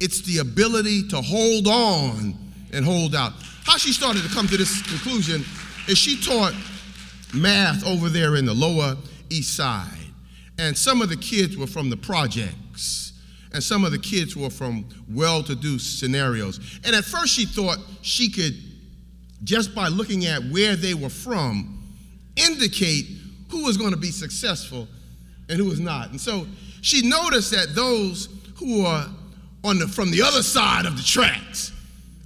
It's 0.00 0.20
the 0.22 0.38
ability 0.38 1.08
to 1.08 1.20
hold 1.20 1.66
on 1.66 2.36
and 2.72 2.84
hold 2.84 3.14
out. 3.14 3.32
How 3.64 3.76
she 3.76 3.92
started 3.92 4.22
to 4.22 4.28
come 4.28 4.46
to 4.48 4.56
this 4.56 4.82
conclusion 4.82 5.44
is 5.88 5.96
she 5.96 6.20
taught 6.20 6.54
math 7.32 7.86
over 7.86 8.08
there 8.08 8.36
in 8.36 8.44
the 8.44 8.54
lower 8.54 8.96
east 9.30 9.56
side. 9.56 9.88
And 10.58 10.76
some 10.76 11.00
of 11.00 11.08
the 11.08 11.16
kids 11.16 11.56
were 11.56 11.66
from 11.66 11.90
the 11.90 11.96
projects 11.96 13.04
and 13.54 13.62
some 13.62 13.84
of 13.84 13.92
the 13.92 13.98
kids 13.98 14.36
were 14.36 14.50
from 14.50 14.84
well 15.08 15.42
to 15.44 15.54
do 15.54 15.78
scenarios. 15.78 16.58
And 16.84 16.94
at 16.94 17.04
first, 17.04 17.32
she 17.32 17.46
thought 17.46 17.78
she 18.02 18.28
could, 18.28 18.54
just 19.44 19.74
by 19.74 19.88
looking 19.88 20.26
at 20.26 20.42
where 20.44 20.74
they 20.74 20.94
were 20.94 21.08
from, 21.08 21.82
indicate 22.36 23.06
who 23.50 23.64
was 23.64 23.76
going 23.76 23.92
to 23.92 23.96
be 23.96 24.10
successful 24.10 24.88
and 25.48 25.58
who 25.58 25.66
was 25.66 25.80
not. 25.80 26.10
And 26.10 26.20
so 26.20 26.46
she 26.80 27.06
noticed 27.08 27.50
that 27.52 27.74
those 27.74 28.28
who 28.56 28.82
were 28.82 29.06
on 29.62 29.78
the, 29.78 29.86
from 29.86 30.10
the 30.10 30.22
other 30.22 30.42
side 30.42 30.86
of 30.86 30.96
the 30.96 31.02
tracks 31.02 31.72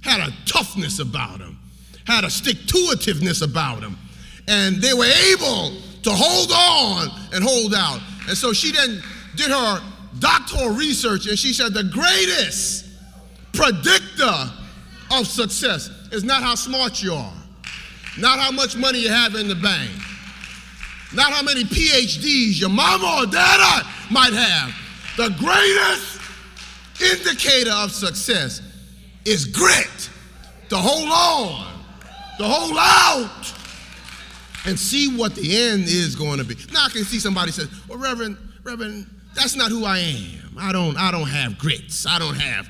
had 0.01 0.21
a 0.21 0.33
toughness 0.45 0.99
about 0.99 1.39
them, 1.39 1.59
had 2.05 2.23
a 2.23 2.29
stick 2.29 2.57
to 2.67 2.95
about 3.41 3.81
them, 3.81 3.97
and 4.47 4.77
they 4.77 4.93
were 4.93 5.05
able 5.05 5.73
to 6.03 6.09
hold 6.11 6.51
on 6.51 7.09
and 7.33 7.43
hold 7.43 7.73
out. 7.73 7.99
And 8.27 8.37
so 8.37 8.53
she 8.53 8.71
then 8.71 9.01
did 9.35 9.51
her 9.51 9.81
doctoral 10.19 10.69
research, 10.69 11.27
and 11.27 11.37
she 11.37 11.53
said 11.53 11.73
the 11.73 11.83
greatest 11.83 12.87
predictor 13.53 14.51
of 15.11 15.27
success 15.27 15.89
is 16.11 16.23
not 16.23 16.41
how 16.43 16.55
smart 16.55 17.01
you 17.01 17.13
are, 17.13 17.33
not 18.17 18.39
how 18.39 18.51
much 18.51 18.75
money 18.75 18.99
you 18.99 19.09
have 19.09 19.35
in 19.35 19.47
the 19.47 19.55
bank, 19.55 19.91
not 21.13 21.31
how 21.31 21.41
many 21.41 21.63
PhDs 21.63 22.59
your 22.59 22.69
mama 22.69 23.21
or 23.21 23.25
dad 23.31 23.85
might 24.11 24.33
have. 24.33 24.73
The 25.17 25.29
greatest 25.37 26.19
indicator 27.01 27.71
of 27.71 27.91
success 27.91 28.61
is 29.25 29.45
grit, 29.45 30.09
to 30.69 30.77
hold 30.77 31.09
on, 31.09 31.83
to 32.37 32.43
hold 32.43 32.77
out, 32.79 33.53
and 34.65 34.77
see 34.77 35.15
what 35.15 35.35
the 35.35 35.57
end 35.57 35.83
is 35.85 36.15
going 36.15 36.37
to 36.37 36.43
be. 36.43 36.55
Now 36.71 36.85
I 36.85 36.89
can 36.89 37.03
see 37.03 37.19
somebody 37.19 37.51
says, 37.51 37.69
"Well, 37.87 37.97
Reverend, 37.97 38.37
Reverend, 38.63 39.07
that's 39.35 39.55
not 39.55 39.71
who 39.71 39.85
I 39.85 39.99
am. 39.99 40.57
I 40.57 40.71
don't, 40.71 40.97
I 40.97 41.11
don't 41.11 41.27
have 41.27 41.57
grits. 41.57 42.05
I 42.05 42.19
don't 42.19 42.35
have 42.35 42.69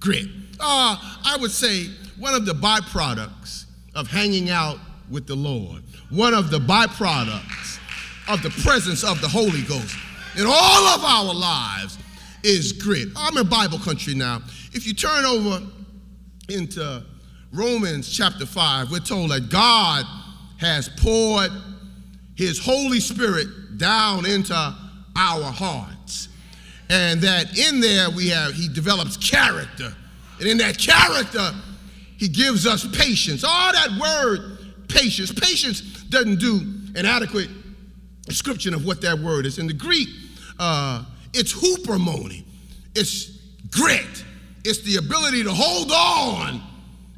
grit. 0.00 0.26
Uh, 0.60 0.96
I 1.24 1.36
would 1.40 1.50
say 1.50 1.86
one 2.18 2.34
of 2.34 2.46
the 2.46 2.52
byproducts 2.52 3.64
of 3.94 4.08
hanging 4.08 4.50
out 4.50 4.78
with 5.10 5.26
the 5.26 5.34
Lord, 5.34 5.82
one 6.10 6.34
of 6.34 6.50
the 6.50 6.58
byproducts 6.58 7.78
of 8.28 8.42
the 8.42 8.50
presence 8.62 9.04
of 9.04 9.20
the 9.20 9.28
Holy 9.28 9.62
Ghost 9.62 9.96
in 10.36 10.46
all 10.46 10.86
of 10.88 11.04
our 11.04 11.34
lives 11.34 11.98
is 12.44 12.72
grit. 12.72 13.08
I'm 13.16 13.36
in 13.36 13.48
Bible 13.48 13.78
country 13.78 14.14
now. 14.14 14.42
If 14.72 14.86
you 14.86 14.94
turn 14.94 15.24
over 15.24 15.66
into 16.48 17.02
Romans 17.52 18.10
chapter 18.10 18.46
5, 18.46 18.90
we're 18.90 19.00
told 19.00 19.30
that 19.30 19.50
God 19.50 20.04
has 20.58 20.88
poured 20.88 21.50
his 22.36 22.58
Holy 22.58 23.00
Spirit 23.00 23.78
down 23.78 24.26
into 24.26 24.54
our 24.54 25.42
hearts. 25.42 26.28
And 26.90 27.20
that 27.20 27.58
in 27.58 27.80
there 27.80 28.08
we 28.10 28.28
have, 28.28 28.52
he 28.52 28.68
develops 28.68 29.16
character. 29.16 29.94
And 30.38 30.48
in 30.48 30.58
that 30.58 30.78
character, 30.78 31.52
he 32.16 32.28
gives 32.28 32.66
us 32.66 32.86
patience. 32.96 33.44
All 33.44 33.72
that 33.72 33.90
word, 34.00 34.58
patience. 34.88 35.32
Patience 35.32 35.80
doesn't 36.04 36.38
do 36.38 36.60
an 36.94 37.06
adequate 37.06 37.48
description 38.22 38.74
of 38.74 38.84
what 38.84 39.00
that 39.02 39.18
word 39.18 39.46
is. 39.46 39.58
In 39.58 39.66
the 39.66 39.72
Greek, 39.72 40.08
uh, 40.58 41.04
it's 41.32 41.52
hupomone, 41.52 42.44
it's 42.94 43.38
grit, 43.70 44.24
it's 44.64 44.82
the 44.82 44.96
ability 44.96 45.42
to 45.44 45.52
hold 45.52 45.92
on 45.92 46.62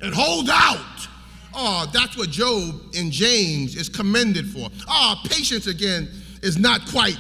and 0.02 0.14
hold 0.14 0.50
out 0.50 1.08
Oh, 1.54 1.88
that's 1.92 2.16
what 2.16 2.30
Job 2.30 2.80
in 2.94 3.10
James 3.10 3.76
is 3.76 3.88
commended 3.88 4.48
for. 4.48 4.68
Oh, 4.88 5.16
patience 5.28 5.66
again 5.66 6.08
is 6.42 6.58
not 6.58 6.86
quite 6.86 7.18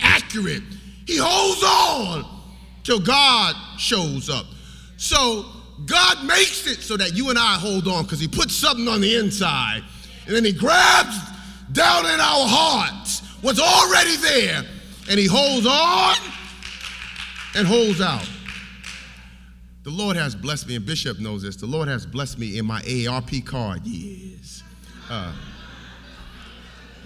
accurate. 0.00 0.62
He 1.06 1.16
holds 1.16 1.62
on 1.62 2.42
till 2.84 3.00
God 3.00 3.54
shows 3.78 4.30
up. 4.30 4.46
So 4.98 5.46
God 5.86 6.26
makes 6.26 6.66
it 6.66 6.80
so 6.80 6.96
that 6.96 7.16
you 7.16 7.30
and 7.30 7.38
I 7.38 7.54
hold 7.54 7.88
on 7.88 8.02
because 8.02 8.20
He 8.20 8.28
puts 8.28 8.54
something 8.54 8.88
on 8.88 9.00
the 9.00 9.16
inside 9.16 9.82
and 10.26 10.36
then 10.36 10.44
He 10.44 10.52
grabs 10.52 11.16
down 11.72 12.04
in 12.04 12.20
our 12.20 12.46
hearts 12.46 13.20
what's 13.40 13.60
already 13.60 14.16
there 14.16 14.64
and 15.08 15.18
He 15.18 15.26
holds 15.26 15.66
on 15.66 16.16
and 17.54 17.66
holds 17.66 18.00
out. 18.00 18.28
The 19.84 19.90
Lord 19.90 20.16
has 20.16 20.34
blessed 20.34 20.68
me, 20.68 20.76
and 20.76 20.84
Bishop 20.84 21.18
knows 21.18 21.42
this. 21.42 21.56
The 21.56 21.66
Lord 21.66 21.88
has 21.88 22.04
blessed 22.04 22.38
me 22.38 22.58
in 22.58 22.66
my 22.66 22.82
AARP 22.82 23.46
card 23.46 23.86
years 23.86 24.62
uh, 25.08 25.32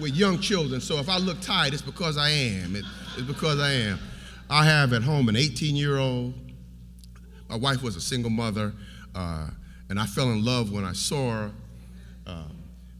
with 0.01 0.15
young 0.15 0.39
children. 0.39 0.81
So 0.81 0.97
if 0.97 1.07
I 1.07 1.17
look 1.17 1.39
tired, 1.39 1.73
it's 1.73 1.81
because 1.81 2.17
I 2.17 2.29
am. 2.29 2.75
It, 2.75 2.83
it's 3.13 3.21
because 3.21 3.59
I 3.59 3.71
am. 3.71 3.99
I 4.49 4.65
have 4.65 4.91
at 4.91 5.03
home 5.03 5.29
an 5.29 5.37
18 5.37 5.77
year 5.77 5.97
old. 5.97 6.33
My 7.53 7.59
wife 7.59 7.83
was 7.83 7.95
a 7.95 8.01
single 8.01 8.31
mother, 8.31 8.73
uh, 9.13 9.47
and 9.87 9.99
I 9.99 10.07
fell 10.07 10.31
in 10.31 10.43
love 10.43 10.71
when 10.71 10.83
I 10.83 10.93
saw 10.93 11.29
her. 11.29 11.51
Uh, 12.25 12.45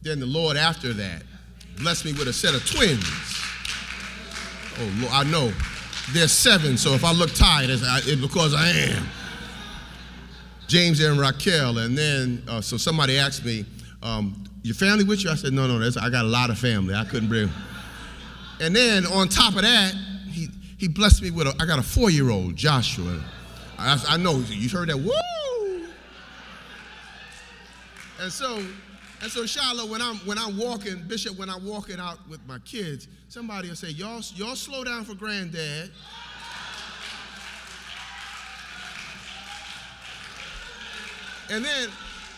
then 0.02 0.20
the 0.20 0.26
Lord, 0.26 0.56
after 0.56 0.92
that, 0.92 1.24
blessed 1.78 2.04
me 2.04 2.12
with 2.12 2.28
a 2.28 2.32
set 2.32 2.54
of 2.54 2.64
twins. 2.64 3.04
Oh, 4.78 4.92
Lord, 5.00 5.12
I 5.12 5.24
know. 5.24 5.52
There's 6.12 6.30
seven, 6.30 6.76
so 6.76 6.92
if 6.92 7.04
I 7.04 7.10
look 7.10 7.34
tired, 7.34 7.68
it's, 7.68 8.14
because 8.14 8.54
I 8.54 8.68
am. 8.68 9.04
James 10.68 11.00
and 11.00 11.18
Raquel. 11.18 11.78
And 11.78 11.98
then, 11.98 12.40
uh, 12.46 12.60
so 12.60 12.76
somebody 12.76 13.18
asked 13.18 13.44
me, 13.44 13.66
um, 14.04 14.44
Your 14.62 14.76
family 14.76 15.02
with 15.02 15.24
you? 15.24 15.30
I 15.30 15.34
said, 15.34 15.52
No, 15.52 15.66
no, 15.66 15.84
I 16.00 16.10
got 16.10 16.24
a 16.24 16.28
lot 16.28 16.50
of 16.50 16.60
family. 16.60 16.94
I 16.94 17.04
couldn't 17.04 17.28
bring. 17.28 17.50
And 18.60 18.76
then 18.76 19.04
on 19.04 19.28
top 19.28 19.56
of 19.56 19.62
that, 19.62 19.94
he, 20.30 20.46
he 20.78 20.86
blessed 20.86 21.22
me 21.22 21.32
with 21.32 21.48
a, 21.48 21.56
I 21.58 21.66
got 21.66 21.80
a 21.80 21.82
four 21.82 22.08
year 22.08 22.30
old, 22.30 22.54
Joshua. 22.54 23.20
I, 23.78 24.02
I 24.08 24.16
know, 24.16 24.38
you 24.48 24.68
heard 24.68 24.88
that, 24.88 24.98
woo! 24.98 25.88
And 28.20 28.32
so, 28.32 28.56
and 29.22 29.30
so 29.30 29.44
Shiloh, 29.46 29.86
when 29.86 30.00
I'm 30.00 30.16
when 30.18 30.38
I'm 30.38 30.56
walking, 30.56 31.02
Bishop, 31.08 31.36
when 31.38 31.50
I'm 31.50 31.66
walking 31.66 31.98
out 31.98 32.18
with 32.28 32.40
my 32.46 32.58
kids, 32.60 33.08
somebody 33.28 33.68
will 33.68 33.76
say, 33.76 33.88
Y'all, 33.88 34.22
y'all 34.34 34.54
slow 34.54 34.84
down 34.84 35.04
for 35.04 35.14
granddad. 35.14 35.90
And 41.50 41.64
then, 41.64 41.88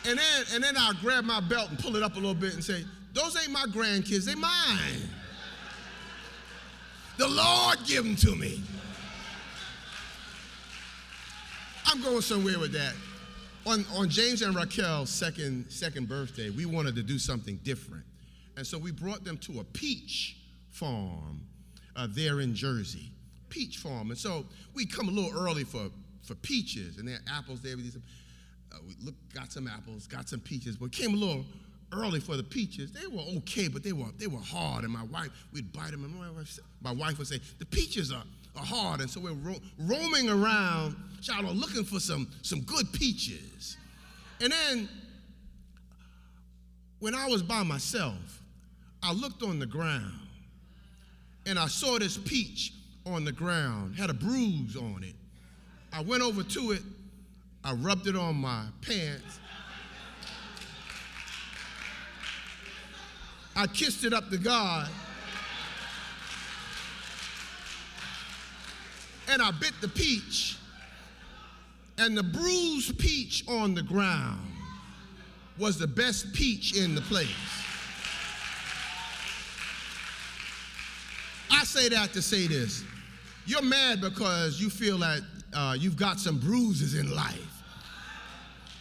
and 0.06 0.18
then, 0.18 0.44
and 0.54 0.64
then 0.64 0.74
I'll 0.76 0.94
grab 0.94 1.24
my 1.24 1.40
belt 1.40 1.70
and 1.70 1.78
pull 1.78 1.96
it 1.96 2.02
up 2.02 2.12
a 2.12 2.16
little 2.16 2.34
bit 2.34 2.54
and 2.54 2.64
say, 2.64 2.84
those 3.12 3.36
ain't 3.40 3.50
my 3.50 3.64
grandkids, 3.68 4.24
they 4.24 4.34
mine. 4.34 5.08
The 7.16 7.26
Lord 7.26 7.78
give 7.86 8.04
them 8.04 8.16
to 8.16 8.36
me. 8.36 8.60
I'm 11.96 12.02
going 12.02 12.20
somewhere 12.20 12.58
with 12.58 12.72
that. 12.72 12.92
On, 13.64 13.82
on 13.94 14.10
James 14.10 14.42
and 14.42 14.54
Raquel's 14.54 15.08
second, 15.08 15.64
second 15.70 16.10
birthday, 16.10 16.50
we 16.50 16.66
wanted 16.66 16.94
to 16.96 17.02
do 17.02 17.18
something 17.18 17.58
different. 17.62 18.04
And 18.58 18.66
so 18.66 18.76
we 18.76 18.90
brought 18.90 19.24
them 19.24 19.38
to 19.38 19.60
a 19.60 19.64
peach 19.64 20.36
farm 20.68 21.40
uh, 21.96 22.06
there 22.10 22.42
in 22.42 22.54
Jersey. 22.54 23.10
Peach 23.48 23.78
farm. 23.78 24.10
And 24.10 24.18
so 24.18 24.44
we 24.74 24.84
come 24.84 25.08
a 25.08 25.10
little 25.10 25.42
early 25.42 25.64
for, 25.64 25.86
for 26.22 26.34
peaches, 26.34 26.98
and 26.98 27.08
there 27.08 27.14
are 27.14 27.38
apples 27.38 27.62
there. 27.62 27.72
Uh, 27.72 28.76
we 28.86 28.94
look, 29.02 29.14
got 29.32 29.50
some 29.50 29.66
apples, 29.66 30.06
got 30.06 30.28
some 30.28 30.40
peaches, 30.40 30.76
but 30.76 30.92
came 30.92 31.14
a 31.14 31.16
little 31.16 31.46
early 31.94 32.20
for 32.20 32.36
the 32.36 32.44
peaches. 32.44 32.92
They 32.92 33.06
were 33.06 33.22
okay, 33.38 33.68
but 33.68 33.82
they 33.82 33.92
were 33.92 34.08
they 34.18 34.26
were 34.26 34.40
hard. 34.40 34.84
And 34.84 34.92
my 34.92 35.04
wife, 35.04 35.30
we'd 35.50 35.72
bite 35.72 35.92
them, 35.92 36.04
and 36.04 36.14
my 36.14 36.30
wife, 36.30 36.58
my 36.82 36.92
wife 36.92 37.16
would 37.16 37.26
say, 37.26 37.40
"The 37.58 37.64
peaches 37.64 38.12
are, 38.12 38.24
are 38.56 38.64
hard." 38.64 39.00
And 39.00 39.10
so 39.10 39.20
we're 39.20 39.32
ro- 39.32 39.60
roaming 39.78 40.28
around, 40.28 40.96
Shiloh, 41.20 41.52
looking 41.52 41.84
for 41.84 42.00
some 42.00 42.28
some 42.42 42.60
good 42.62 42.92
peaches. 42.92 43.76
And 44.40 44.52
then 44.52 44.88
when 46.98 47.14
I 47.14 47.26
was 47.28 47.42
by 47.42 47.62
myself, 47.62 48.42
I 49.02 49.12
looked 49.12 49.42
on 49.42 49.58
the 49.58 49.66
ground, 49.66 50.14
and 51.46 51.58
I 51.58 51.66
saw 51.68 51.98
this 51.98 52.16
peach 52.16 52.72
on 53.04 53.24
the 53.24 53.32
ground, 53.32 53.96
had 53.96 54.10
a 54.10 54.14
bruise 54.14 54.76
on 54.76 55.04
it. 55.04 55.14
I 55.92 56.00
went 56.02 56.22
over 56.22 56.42
to 56.42 56.72
it 56.72 56.82
I 57.66 57.72
rubbed 57.72 58.06
it 58.06 58.14
on 58.14 58.36
my 58.36 58.66
pants. 58.80 59.40
I 63.56 63.66
kissed 63.66 64.04
it 64.04 64.12
up 64.12 64.30
to 64.30 64.38
God. 64.38 64.88
And 69.28 69.42
I 69.42 69.50
bit 69.50 69.72
the 69.80 69.88
peach. 69.88 70.56
And 71.98 72.16
the 72.16 72.22
bruised 72.22 72.98
peach 72.98 73.44
on 73.48 73.74
the 73.74 73.82
ground 73.82 74.46
was 75.58 75.78
the 75.78 75.86
best 75.86 76.32
peach 76.34 76.76
in 76.76 76.94
the 76.94 77.00
place. 77.02 77.28
I 81.50 81.64
say 81.64 81.88
that 81.88 82.12
to 82.12 82.22
say 82.22 82.46
this. 82.46 82.84
You're 83.46 83.62
mad 83.62 84.00
because 84.00 84.60
you 84.60 84.68
feel 84.68 84.98
that 84.98 85.22
uh, 85.54 85.76
you've 85.78 85.96
got 85.96 86.18
some 86.18 86.38
bruises 86.38 86.94
in 86.94 87.14
life. 87.14 87.62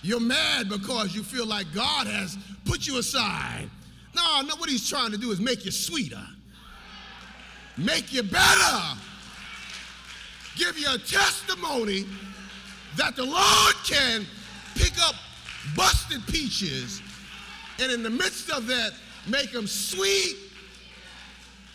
You're 0.01 0.19
mad 0.19 0.69
because 0.69 1.15
you 1.15 1.23
feel 1.23 1.45
like 1.45 1.67
God 1.73 2.08
has 2.08 2.38
put 2.65 2.86
you 2.86 2.99
aside. 2.99 3.69
No, 4.15 4.41
no, 4.41 4.55
what 4.58 4.69
he's 4.69 4.88
trying 4.88 5.12
to 5.12 5.17
do 5.17 5.31
is 5.31 5.39
make 5.39 5.65
you 5.65 5.71
sweeter, 5.71 6.21
make 7.77 8.13
you 8.13 8.23
better, 8.23 8.97
give 10.56 10.78
you 10.78 10.88
a 10.94 10.98
testimony 10.98 12.06
that 12.98 13.15
the 13.15 13.26
Lord 13.26 13.76
can 13.86 14.26
pick 14.76 14.94
up 15.02 15.15
busted 15.76 16.26
peaches 16.28 17.02
and 17.80 17.91
in 17.91 18.04
the 18.04 18.10
midst 18.10 18.50
of 18.50 18.68
that, 18.68 18.94
make 19.28 19.52
them 19.52 19.68
sweet 19.68 20.36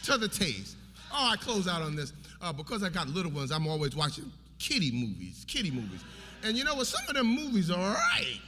to 0.05 0.17
the 0.17 0.29
taste. 0.29 0.77
Oh, 1.13 1.31
I 1.33 1.37
close 1.37 1.69
out 1.69 1.83
on 1.83 1.95
this. 1.95 2.13
Uh, 2.41 2.53
because 2.53 2.83
I 2.83 2.89
got 2.89 3.09
little 3.09 3.33
ones, 3.33 3.51
I'm 3.51 3.67
always 3.67 3.95
watching 3.95 4.33
kiddie 4.59 4.93
movies, 4.93 5.45
kiddie 5.47 5.71
movies. 5.71 6.03
And 6.43 6.57
you 6.57 6.65
know 6.65 6.75
what? 6.75 6.87
Some 6.87 7.03
of 7.09 7.15
them 7.15 7.27
movies 7.27 7.71
are 7.71 7.95
right. 7.95 8.41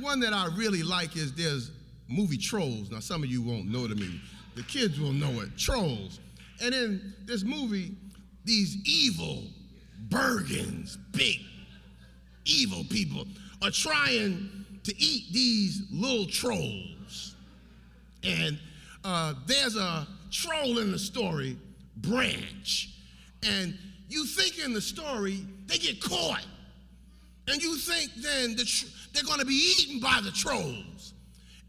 One 0.00 0.20
that 0.20 0.32
I 0.32 0.46
really 0.54 0.82
like 0.82 1.16
is 1.16 1.32
there's 1.32 1.72
movie 2.08 2.38
Trolls. 2.38 2.90
Now, 2.90 3.00
some 3.00 3.24
of 3.24 3.28
you 3.28 3.42
won't 3.42 3.66
know 3.66 3.88
the 3.88 3.96
movie. 3.96 4.20
The 4.54 4.62
kids 4.62 5.00
will 5.00 5.12
know 5.12 5.40
it. 5.40 5.56
Trolls. 5.58 6.20
And 6.62 6.72
in 6.74 7.14
this 7.24 7.42
movie, 7.42 7.96
these 8.44 8.76
evil 8.84 9.44
Bergens, 10.08 10.96
big 11.12 11.38
evil 12.44 12.84
people, 12.90 13.24
are 13.62 13.70
trying 13.70 14.50
to 14.84 14.94
eat 14.98 15.32
these 15.32 15.82
little 15.92 16.26
trolls. 16.26 17.36
And 18.24 18.58
uh, 19.04 19.34
there's 19.46 19.76
a 19.76 20.06
troll 20.30 20.78
in 20.78 20.92
the 20.92 20.98
story, 20.98 21.56
Branch. 21.98 22.88
And 23.42 23.78
you 24.08 24.26
think 24.26 24.58
in 24.64 24.72
the 24.72 24.80
story 24.80 25.46
they 25.66 25.78
get 25.78 26.00
caught. 26.00 26.46
And 27.48 27.62
you 27.62 27.76
think 27.76 28.12
then 28.16 28.56
the 28.56 28.64
tr- 28.64 28.86
they're 29.12 29.24
going 29.24 29.40
to 29.40 29.46
be 29.46 29.74
eaten 29.78 30.00
by 30.00 30.20
the 30.22 30.30
trolls. 30.30 31.14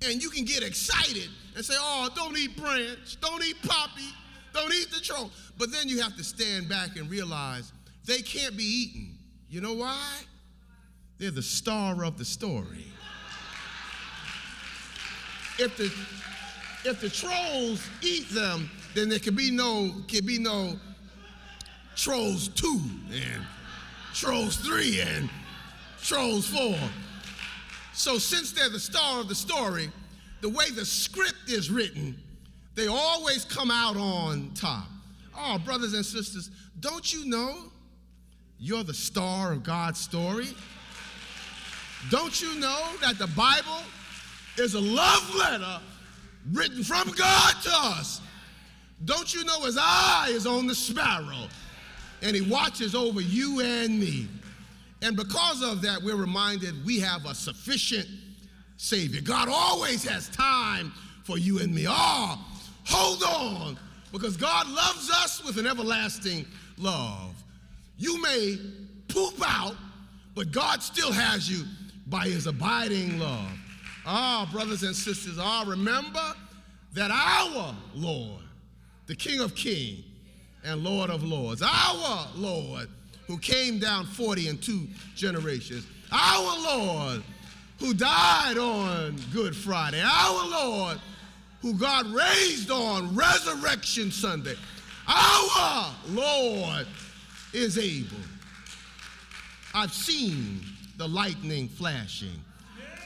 And 0.06 0.22
you 0.22 0.30
can 0.30 0.46
get 0.46 0.64
excited 0.64 1.30
and 1.56 1.64
say, 1.64 1.76
oh, 1.78 2.10
don't 2.16 2.38
eat 2.38 2.58
Branch, 2.58 3.22
don't 3.22 3.44
eat 3.44 3.56
Poppy, 3.64 4.10
don't 4.54 4.74
eat 4.74 4.92
the 4.92 5.00
troll. 5.00 5.32
But 5.58 5.72
then 5.72 5.88
you 5.88 6.02
have 6.02 6.16
to 6.18 6.24
stand 6.24 6.70
back 6.70 6.96
and 6.98 7.10
realize 7.10 7.72
they 8.06 8.22
can't 8.22 8.56
be 8.56 8.64
eaten. 8.64 9.18
You 9.50 9.62
know 9.62 9.74
why? 9.74 10.20
They're 11.18 11.32
the 11.32 11.42
star 11.42 12.04
of 12.04 12.18
the 12.18 12.26
story. 12.26 12.88
If 15.60 15.78
the 15.78 15.94
if 16.86 17.00
the 17.00 17.10
trolls 17.10 17.88
eat 18.02 18.30
them, 18.30 18.70
then 18.94 19.08
there 19.10 19.20
can 19.20 19.36
be 19.36 19.52
no 19.52 19.92
can 20.08 20.26
be 20.26 20.40
no 20.40 20.78
Trolls 21.96 22.48
2 22.50 22.82
and 23.14 23.46
Trolls 24.14 24.58
3 24.58 25.02
and 25.02 25.30
Trolls 26.02 26.48
4. 26.48 26.76
So, 27.94 28.18
since 28.18 28.52
they're 28.52 28.70
the 28.70 28.80
star 28.80 29.22
of 29.22 29.28
the 29.28 29.36
story, 29.36 29.92
the 30.42 30.50
way 30.50 30.72
the 30.72 30.86
script 30.86 31.50
is 31.50 31.70
written, 31.70 32.20
they 32.76 32.88
always 32.88 33.46
come 33.46 33.72
out 33.72 33.96
on 33.96 34.52
top. 34.56 34.88
Oh, 35.38 35.58
brothers 35.60 35.94
and 35.94 36.06
sisters, 36.06 36.50
don't 36.80 37.14
you 37.14 37.26
know 37.26 37.56
you're 38.60 38.84
the 38.84 38.94
star 38.94 39.52
of 39.52 39.64
God's 39.64 40.00
story? 40.00 40.48
Don't 42.10 42.42
you 42.42 42.60
know 42.60 42.90
that 43.02 43.18
the 43.18 43.28
Bible 43.28 43.84
is 44.58 44.74
a 44.74 44.80
love 44.80 45.36
letter 45.36 45.80
written 46.52 46.84
from 46.84 47.12
God 47.12 47.54
to 47.64 47.72
us? 47.72 48.22
Don't 49.06 49.34
you 49.34 49.44
know 49.44 49.62
his 49.62 49.78
eye 49.80 50.28
is 50.30 50.46
on 50.46 50.68
the 50.68 50.76
sparrow 50.76 51.48
and 52.22 52.36
he 52.36 52.42
watches 52.42 52.96
over 52.96 53.22
you 53.22 53.62
and 53.62 54.00
me. 54.00 54.28
And 55.02 55.18
because 55.18 55.62
of 55.62 55.82
that, 55.82 56.02
we're 56.02 56.16
reminded 56.16 56.86
we 56.86 57.00
have 57.00 57.26
a 57.26 57.36
sufficient 57.36 58.08
Savior. 58.78 59.22
God 59.22 59.50
always 59.50 60.04
has 60.06 60.30
time 60.30 60.94
for 61.24 61.38
you 61.38 61.60
and 61.60 61.74
me. 61.74 61.86
Oh, 61.88 62.40
hold 62.86 63.24
on, 63.24 63.78
because 64.12 64.38
God 64.38 64.68
loves 64.68 65.10
us 65.10 65.44
with 65.44 65.58
an 65.58 65.68
everlasting 65.68 66.46
love. 66.78 67.36
You 67.98 68.22
may 68.22 68.58
poop 69.08 69.36
out, 69.46 69.76
but 70.36 70.52
God 70.52 70.82
still 70.82 71.12
has 71.12 71.50
you 71.50 71.66
by 72.08 72.28
his 72.28 72.48
abiding 72.48 73.20
love. 73.20 73.52
Ah, 74.06 74.50
brothers 74.52 74.84
and 74.84 74.96
sisters, 74.96 75.38
ah, 75.40 75.64
remember 75.68 76.34
that 76.94 77.12
our 77.12 77.76
Lord, 77.96 78.42
the 79.08 79.16
King 79.16 79.40
of 79.40 79.56
Kings 79.56 80.04
and 80.64 80.84
Lord 80.84 81.10
of 81.10 81.24
Lords, 81.24 81.62
our 81.62 82.28
Lord 82.36 82.88
who 83.28 83.38
came 83.38 83.80
down 83.80 84.06
40 84.06 84.50
and 84.50 84.62
two 84.62 84.88
generations, 85.16 85.86
our 86.12 86.78
Lord 86.78 87.24
who 87.80 87.94
died 87.94 88.58
on 88.58 89.18
Good 89.34 89.56
Friday, 89.56 90.02
our 90.02 90.48
Lord 90.50 91.00
who 91.64 91.74
God 91.74 92.06
raised 92.08 92.70
on 92.70 93.16
Resurrection 93.16 94.12
Sunday, 94.12 94.56
our 95.08 95.96
Lord 96.10 96.86
is 97.54 97.78
able. 97.78 98.18
I've 99.74 99.94
seen 99.94 100.60
the 100.98 101.08
lightning 101.08 101.70
flashing, 101.70 102.40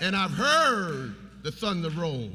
and 0.01 0.15
I've 0.15 0.31
heard 0.31 1.15
the 1.43 1.51
thunder 1.51 1.91
roll. 1.91 2.31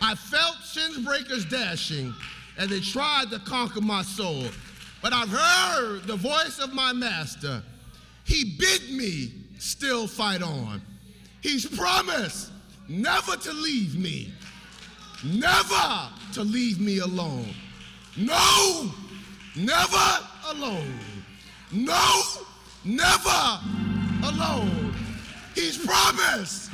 I 0.00 0.14
felt 0.14 0.56
sins 0.62 1.04
breakers 1.04 1.44
dashing, 1.44 2.14
and 2.58 2.70
they 2.70 2.80
tried 2.80 3.30
to 3.30 3.38
conquer 3.40 3.82
my 3.82 4.02
soul. 4.02 4.46
But 5.02 5.12
I've 5.12 5.28
heard 5.28 6.04
the 6.04 6.16
voice 6.16 6.58
of 6.58 6.72
my 6.72 6.94
master. 6.94 7.62
He 8.24 8.56
bid 8.58 8.90
me 8.90 9.32
still 9.58 10.06
fight 10.06 10.42
on. 10.42 10.80
He's 11.42 11.66
promised 11.66 12.50
never 12.88 13.36
to 13.36 13.52
leave 13.52 13.98
me, 13.98 14.32
never 15.24 16.08
to 16.32 16.42
leave 16.42 16.80
me 16.80 16.98
alone. 16.98 17.48
No, 18.16 18.90
never 19.56 20.26
alone. 20.48 20.98
No, 21.72 22.22
never 22.84 23.60
alone. 24.24 24.94
He's 25.54 25.78
promised 25.78 26.70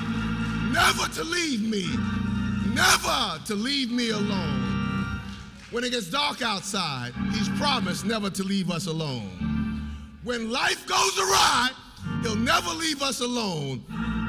never 0.73 1.09
to 1.15 1.25
leave 1.25 1.63
me, 1.63 1.87
never 2.75 3.39
to 3.47 3.55
leave 3.55 3.91
me 3.91 4.11
alone. 4.11 5.21
When 5.71 5.85
it 5.85 5.91
gets 5.91 6.09
dark 6.11 6.43
outside, 6.43 7.13
He's 7.33 7.49
promised 7.59 8.05
never 8.05 8.31
to 8.31 8.43
leave 8.45 8.71
us 8.71 8.87
alone. 8.87 9.31
When 10.23 10.51
life 10.51 10.87
goes 10.87 11.19
awry, 11.19 11.71
He'll 12.23 12.37
never 12.37 12.71
leave 12.71 13.03
us 13.03 13.21
alone. 13.21 13.79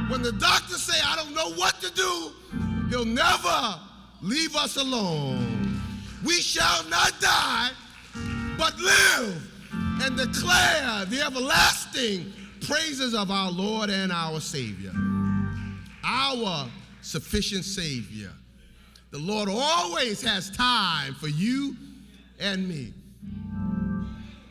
When 0.10 0.22
the 0.22 0.32
doctors 0.32 0.82
say, 0.82 1.00
I 1.06 1.16
don't 1.16 1.34
know 1.34 1.52
what 1.54 1.80
to 1.82 1.92
do, 1.94 2.32
He'll 2.90 3.06
never 3.06 3.80
leave 4.22 4.56
us 4.56 4.78
alone. 4.78 5.82
We 6.26 6.42
shall 6.42 6.84
not 6.90 7.20
die, 7.20 7.70
but 8.58 8.78
live 8.80 9.52
and 10.02 10.18
declare 10.18 11.06
the 11.06 11.22
everlasting 11.26 12.34
praises 12.62 13.14
of 13.14 13.32
our 13.32 13.52
Lord 13.52 13.90
and 13.90 14.12
our 14.12 14.40
Savior, 14.40 14.92
our 16.04 16.68
sufficient 17.02 17.66
Savior. 17.66 18.32
The 19.12 19.20
Lord 19.20 19.50
always 19.50 20.22
has 20.22 20.50
time 20.52 21.14
for 21.16 21.28
you 21.28 21.76
and 22.40 22.68
me. 22.68 22.94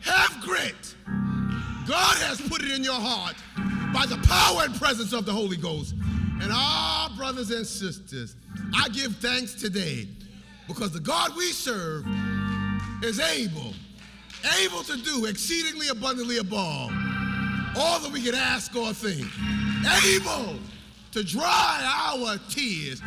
Have 0.01 0.41
grit. 0.41 0.95
God 1.87 2.17
has 2.17 2.41
put 2.41 2.63
it 2.63 2.71
in 2.71 2.83
your 2.83 2.93
heart 2.93 3.35
by 3.93 4.05
the 4.05 4.17
power 4.27 4.63
and 4.63 4.75
presence 4.75 5.13
of 5.13 5.25
the 5.25 5.31
Holy 5.31 5.57
Ghost. 5.57 5.93
And 6.41 6.51
our 6.51 7.09
brothers 7.11 7.51
and 7.51 7.65
sisters, 7.65 8.35
I 8.75 8.89
give 8.89 9.15
thanks 9.17 9.53
today 9.53 10.07
because 10.67 10.91
the 10.91 10.99
God 10.99 11.35
we 11.35 11.51
serve 11.51 12.05
is 13.03 13.19
able, 13.19 13.73
able 14.61 14.83
to 14.83 14.97
do 14.97 15.25
exceedingly 15.25 15.87
abundantly 15.89 16.37
above 16.37 16.91
all 17.77 17.99
that 17.99 18.11
we 18.11 18.21
can 18.21 18.35
ask 18.35 18.75
or 18.75 18.93
think, 18.93 19.27
able 20.05 20.55
to 21.11 21.23
dry 21.23 22.09
our 22.09 22.37
tears, 22.49 23.01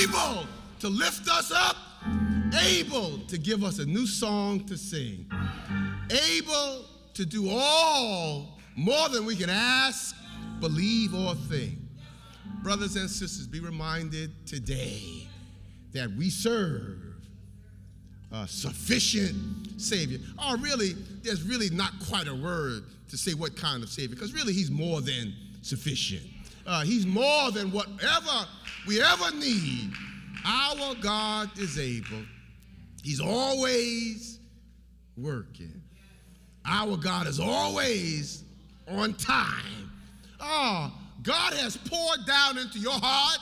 able 0.00 0.46
to 0.80 0.88
lift 0.88 1.28
us 1.28 1.50
up, 1.50 1.76
able 2.62 3.18
to 3.26 3.38
give 3.38 3.64
us 3.64 3.78
a 3.78 3.86
new 3.86 4.06
song 4.06 4.64
to 4.64 4.76
sing, 4.76 5.30
able 6.10 6.84
to 7.14 7.26
do 7.26 7.48
all 7.50 8.58
more 8.76 9.08
than 9.08 9.26
we 9.26 9.34
can 9.34 9.50
ask, 9.50 10.14
believe, 10.60 11.14
or 11.14 11.34
think. 11.34 11.78
Brothers 12.62 12.96
and 12.96 13.08
sisters, 13.08 13.46
be 13.46 13.60
reminded 13.60 14.46
today 14.46 15.28
that 15.92 16.10
we 16.10 16.28
serve 16.28 16.98
a 18.32 18.46
sufficient 18.46 19.80
Savior. 19.80 20.18
Oh, 20.38 20.56
really, 20.58 20.92
there's 21.22 21.42
really 21.42 21.70
not 21.70 21.92
quite 22.08 22.28
a 22.28 22.34
word 22.34 22.84
to 23.08 23.16
say 23.16 23.32
what 23.32 23.56
kind 23.56 23.82
of 23.82 23.88
Savior, 23.88 24.14
because 24.14 24.34
really, 24.34 24.52
He's 24.52 24.70
more 24.70 25.00
than 25.00 25.32
sufficient. 25.62 26.22
Uh, 26.66 26.82
he's 26.82 27.06
more 27.06 27.50
than 27.50 27.72
whatever 27.72 28.46
we 28.86 29.00
ever 29.00 29.34
need. 29.36 29.90
Our 30.44 30.94
God 30.96 31.50
is 31.58 31.78
able, 31.78 32.22
He's 33.02 33.20
always 33.20 34.38
working. 35.16 35.82
Our 36.66 36.98
God 36.98 37.26
is 37.26 37.40
always 37.40 38.44
on 38.86 39.14
time. 39.14 39.90
Oh, 40.40 40.92
God 41.22 41.54
has 41.54 41.76
poured 41.76 42.26
down 42.26 42.58
into 42.58 42.78
your 42.78 42.92
heart 42.92 43.40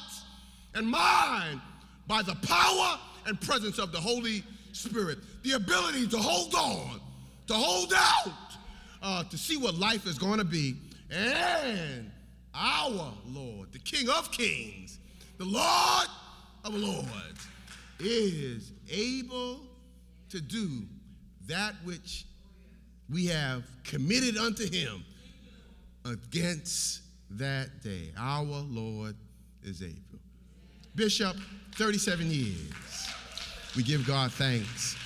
and 0.75 0.89
mine 0.89 1.61
by 2.07 2.23
the 2.23 2.35
power 2.37 2.99
and 3.27 3.41
presence 3.41 3.79
of 3.79 3.93
the 3.93 4.01
Holy 4.01 4.43
Spirit 4.73 5.19
the 5.43 5.53
ability 5.53 6.07
to 6.09 6.19
hold 6.19 6.55
on, 6.55 7.01
to 7.47 7.55
hold 7.55 7.93
out, 7.95 8.33
uh, 9.03 9.25
to 9.25 9.39
see 9.39 9.57
what 9.57 9.75
life 9.77 10.07
is 10.07 10.19
going 10.19 10.39
to 10.39 10.45
be. 10.45 10.77
And 11.11 12.11
our 12.55 13.13
Lord, 13.27 13.73
the 13.73 13.79
King 13.79 14.09
of 14.09 14.31
Kings, 14.33 14.99
the 15.39 15.45
Lord 15.45 16.09
of 16.65 16.75
Lords, 16.75 17.47
is 18.01 18.73
able 18.91 19.61
to 20.31 20.41
do 20.41 20.83
that 21.47 21.75
which 21.85 22.25
we 23.09 23.27
have 23.27 23.65
committed 23.85 24.37
unto 24.37 24.69
him 24.69 25.05
against 26.05 27.03
that 27.31 27.83
day. 27.83 28.13
Our 28.19 28.43
Lord 28.43 29.17
is 29.63 29.83
able. 29.83 29.97
Bishop, 30.95 31.37
37 31.77 32.31
years. 32.31 33.09
We 33.77 33.83
give 33.83 34.07
God 34.07 34.33
thanks 34.33 34.97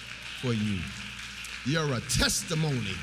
for 0.40 0.52
you. 0.52 0.78
You're 1.66 1.92
a 1.94 2.00
testimony 2.00 2.94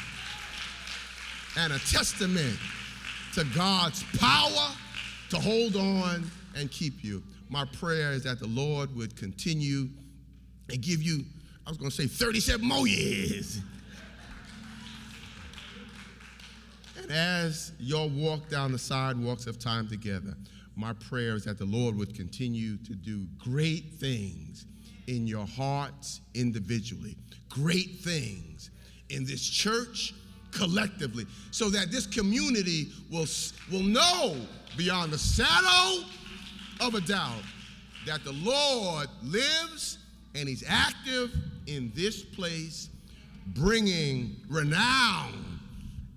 and 1.58 1.73
a 1.73 1.80
testament 1.80 2.58
to 3.34 3.43
God's 3.56 4.03
power 4.17 4.71
to 5.30 5.38
hold 5.38 5.75
on 5.75 6.30
and 6.56 6.71
keep 6.71 7.03
you. 7.03 7.21
My 7.49 7.65
prayer 7.65 8.12
is 8.12 8.23
that 8.23 8.39
the 8.39 8.47
Lord 8.47 8.95
would 8.95 9.15
continue 9.15 9.89
and 10.69 10.82
give 10.82 11.01
you, 11.01 11.23
I 11.65 11.69
was 11.69 11.77
going 11.77 11.91
to 11.91 11.95
say 11.95 12.08
37 12.08 12.65
more 12.65 12.88
years. 12.88 13.60
As 17.10 17.72
your 17.80 18.10
walk 18.10 18.50
down 18.50 18.72
the 18.72 18.80
sidewalks 18.80 19.48
of 19.48 19.60
time 19.60 19.88
together, 19.88 20.36
my 20.76 20.93
prayer 20.93 21.36
is 21.36 21.46
that 21.46 21.58
the 21.58 21.65
Lord 21.65 21.96
would 21.98 22.15
continue 22.15 22.78
to 22.78 22.93
do 22.93 23.26
great 23.38 23.93
things 23.93 24.65
in 25.08 25.26
your 25.26 25.46
hearts 25.46 26.22
individually, 26.36 27.17
great 27.50 28.00
things 28.02 28.70
in 29.10 29.26
this 29.26 29.41
church 29.41 30.13
collectively, 30.52 31.26
so 31.52 31.70
that 31.70 31.91
this 31.91 32.06
community 32.06 32.88
will, 33.12 33.26
will 33.72 33.84
know 33.84 34.36
beyond 34.78 35.12
the 35.12 35.17
shadow 35.17 36.06
of 36.82 36.93
a 36.93 37.02
doubt 37.02 37.41
that 38.06 38.24
the 38.24 38.34
Lord 38.34 39.08
lives 39.24 39.98
and 40.36 40.48
He's 40.48 40.63
active 40.67 41.34
in 41.65 41.91
this 41.96 42.22
place, 42.24 42.89
bringing 43.48 44.36
renown 44.50 45.57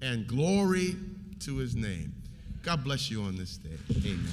and 0.02 0.26
glory 0.26 0.96
to 1.40 1.56
His 1.56 1.74
name. 1.74 2.12
God 2.62 2.84
bless 2.84 3.10
you 3.10 3.22
on 3.22 3.36
this 3.36 3.56
day. 3.56 3.78
Amen. 4.04 4.28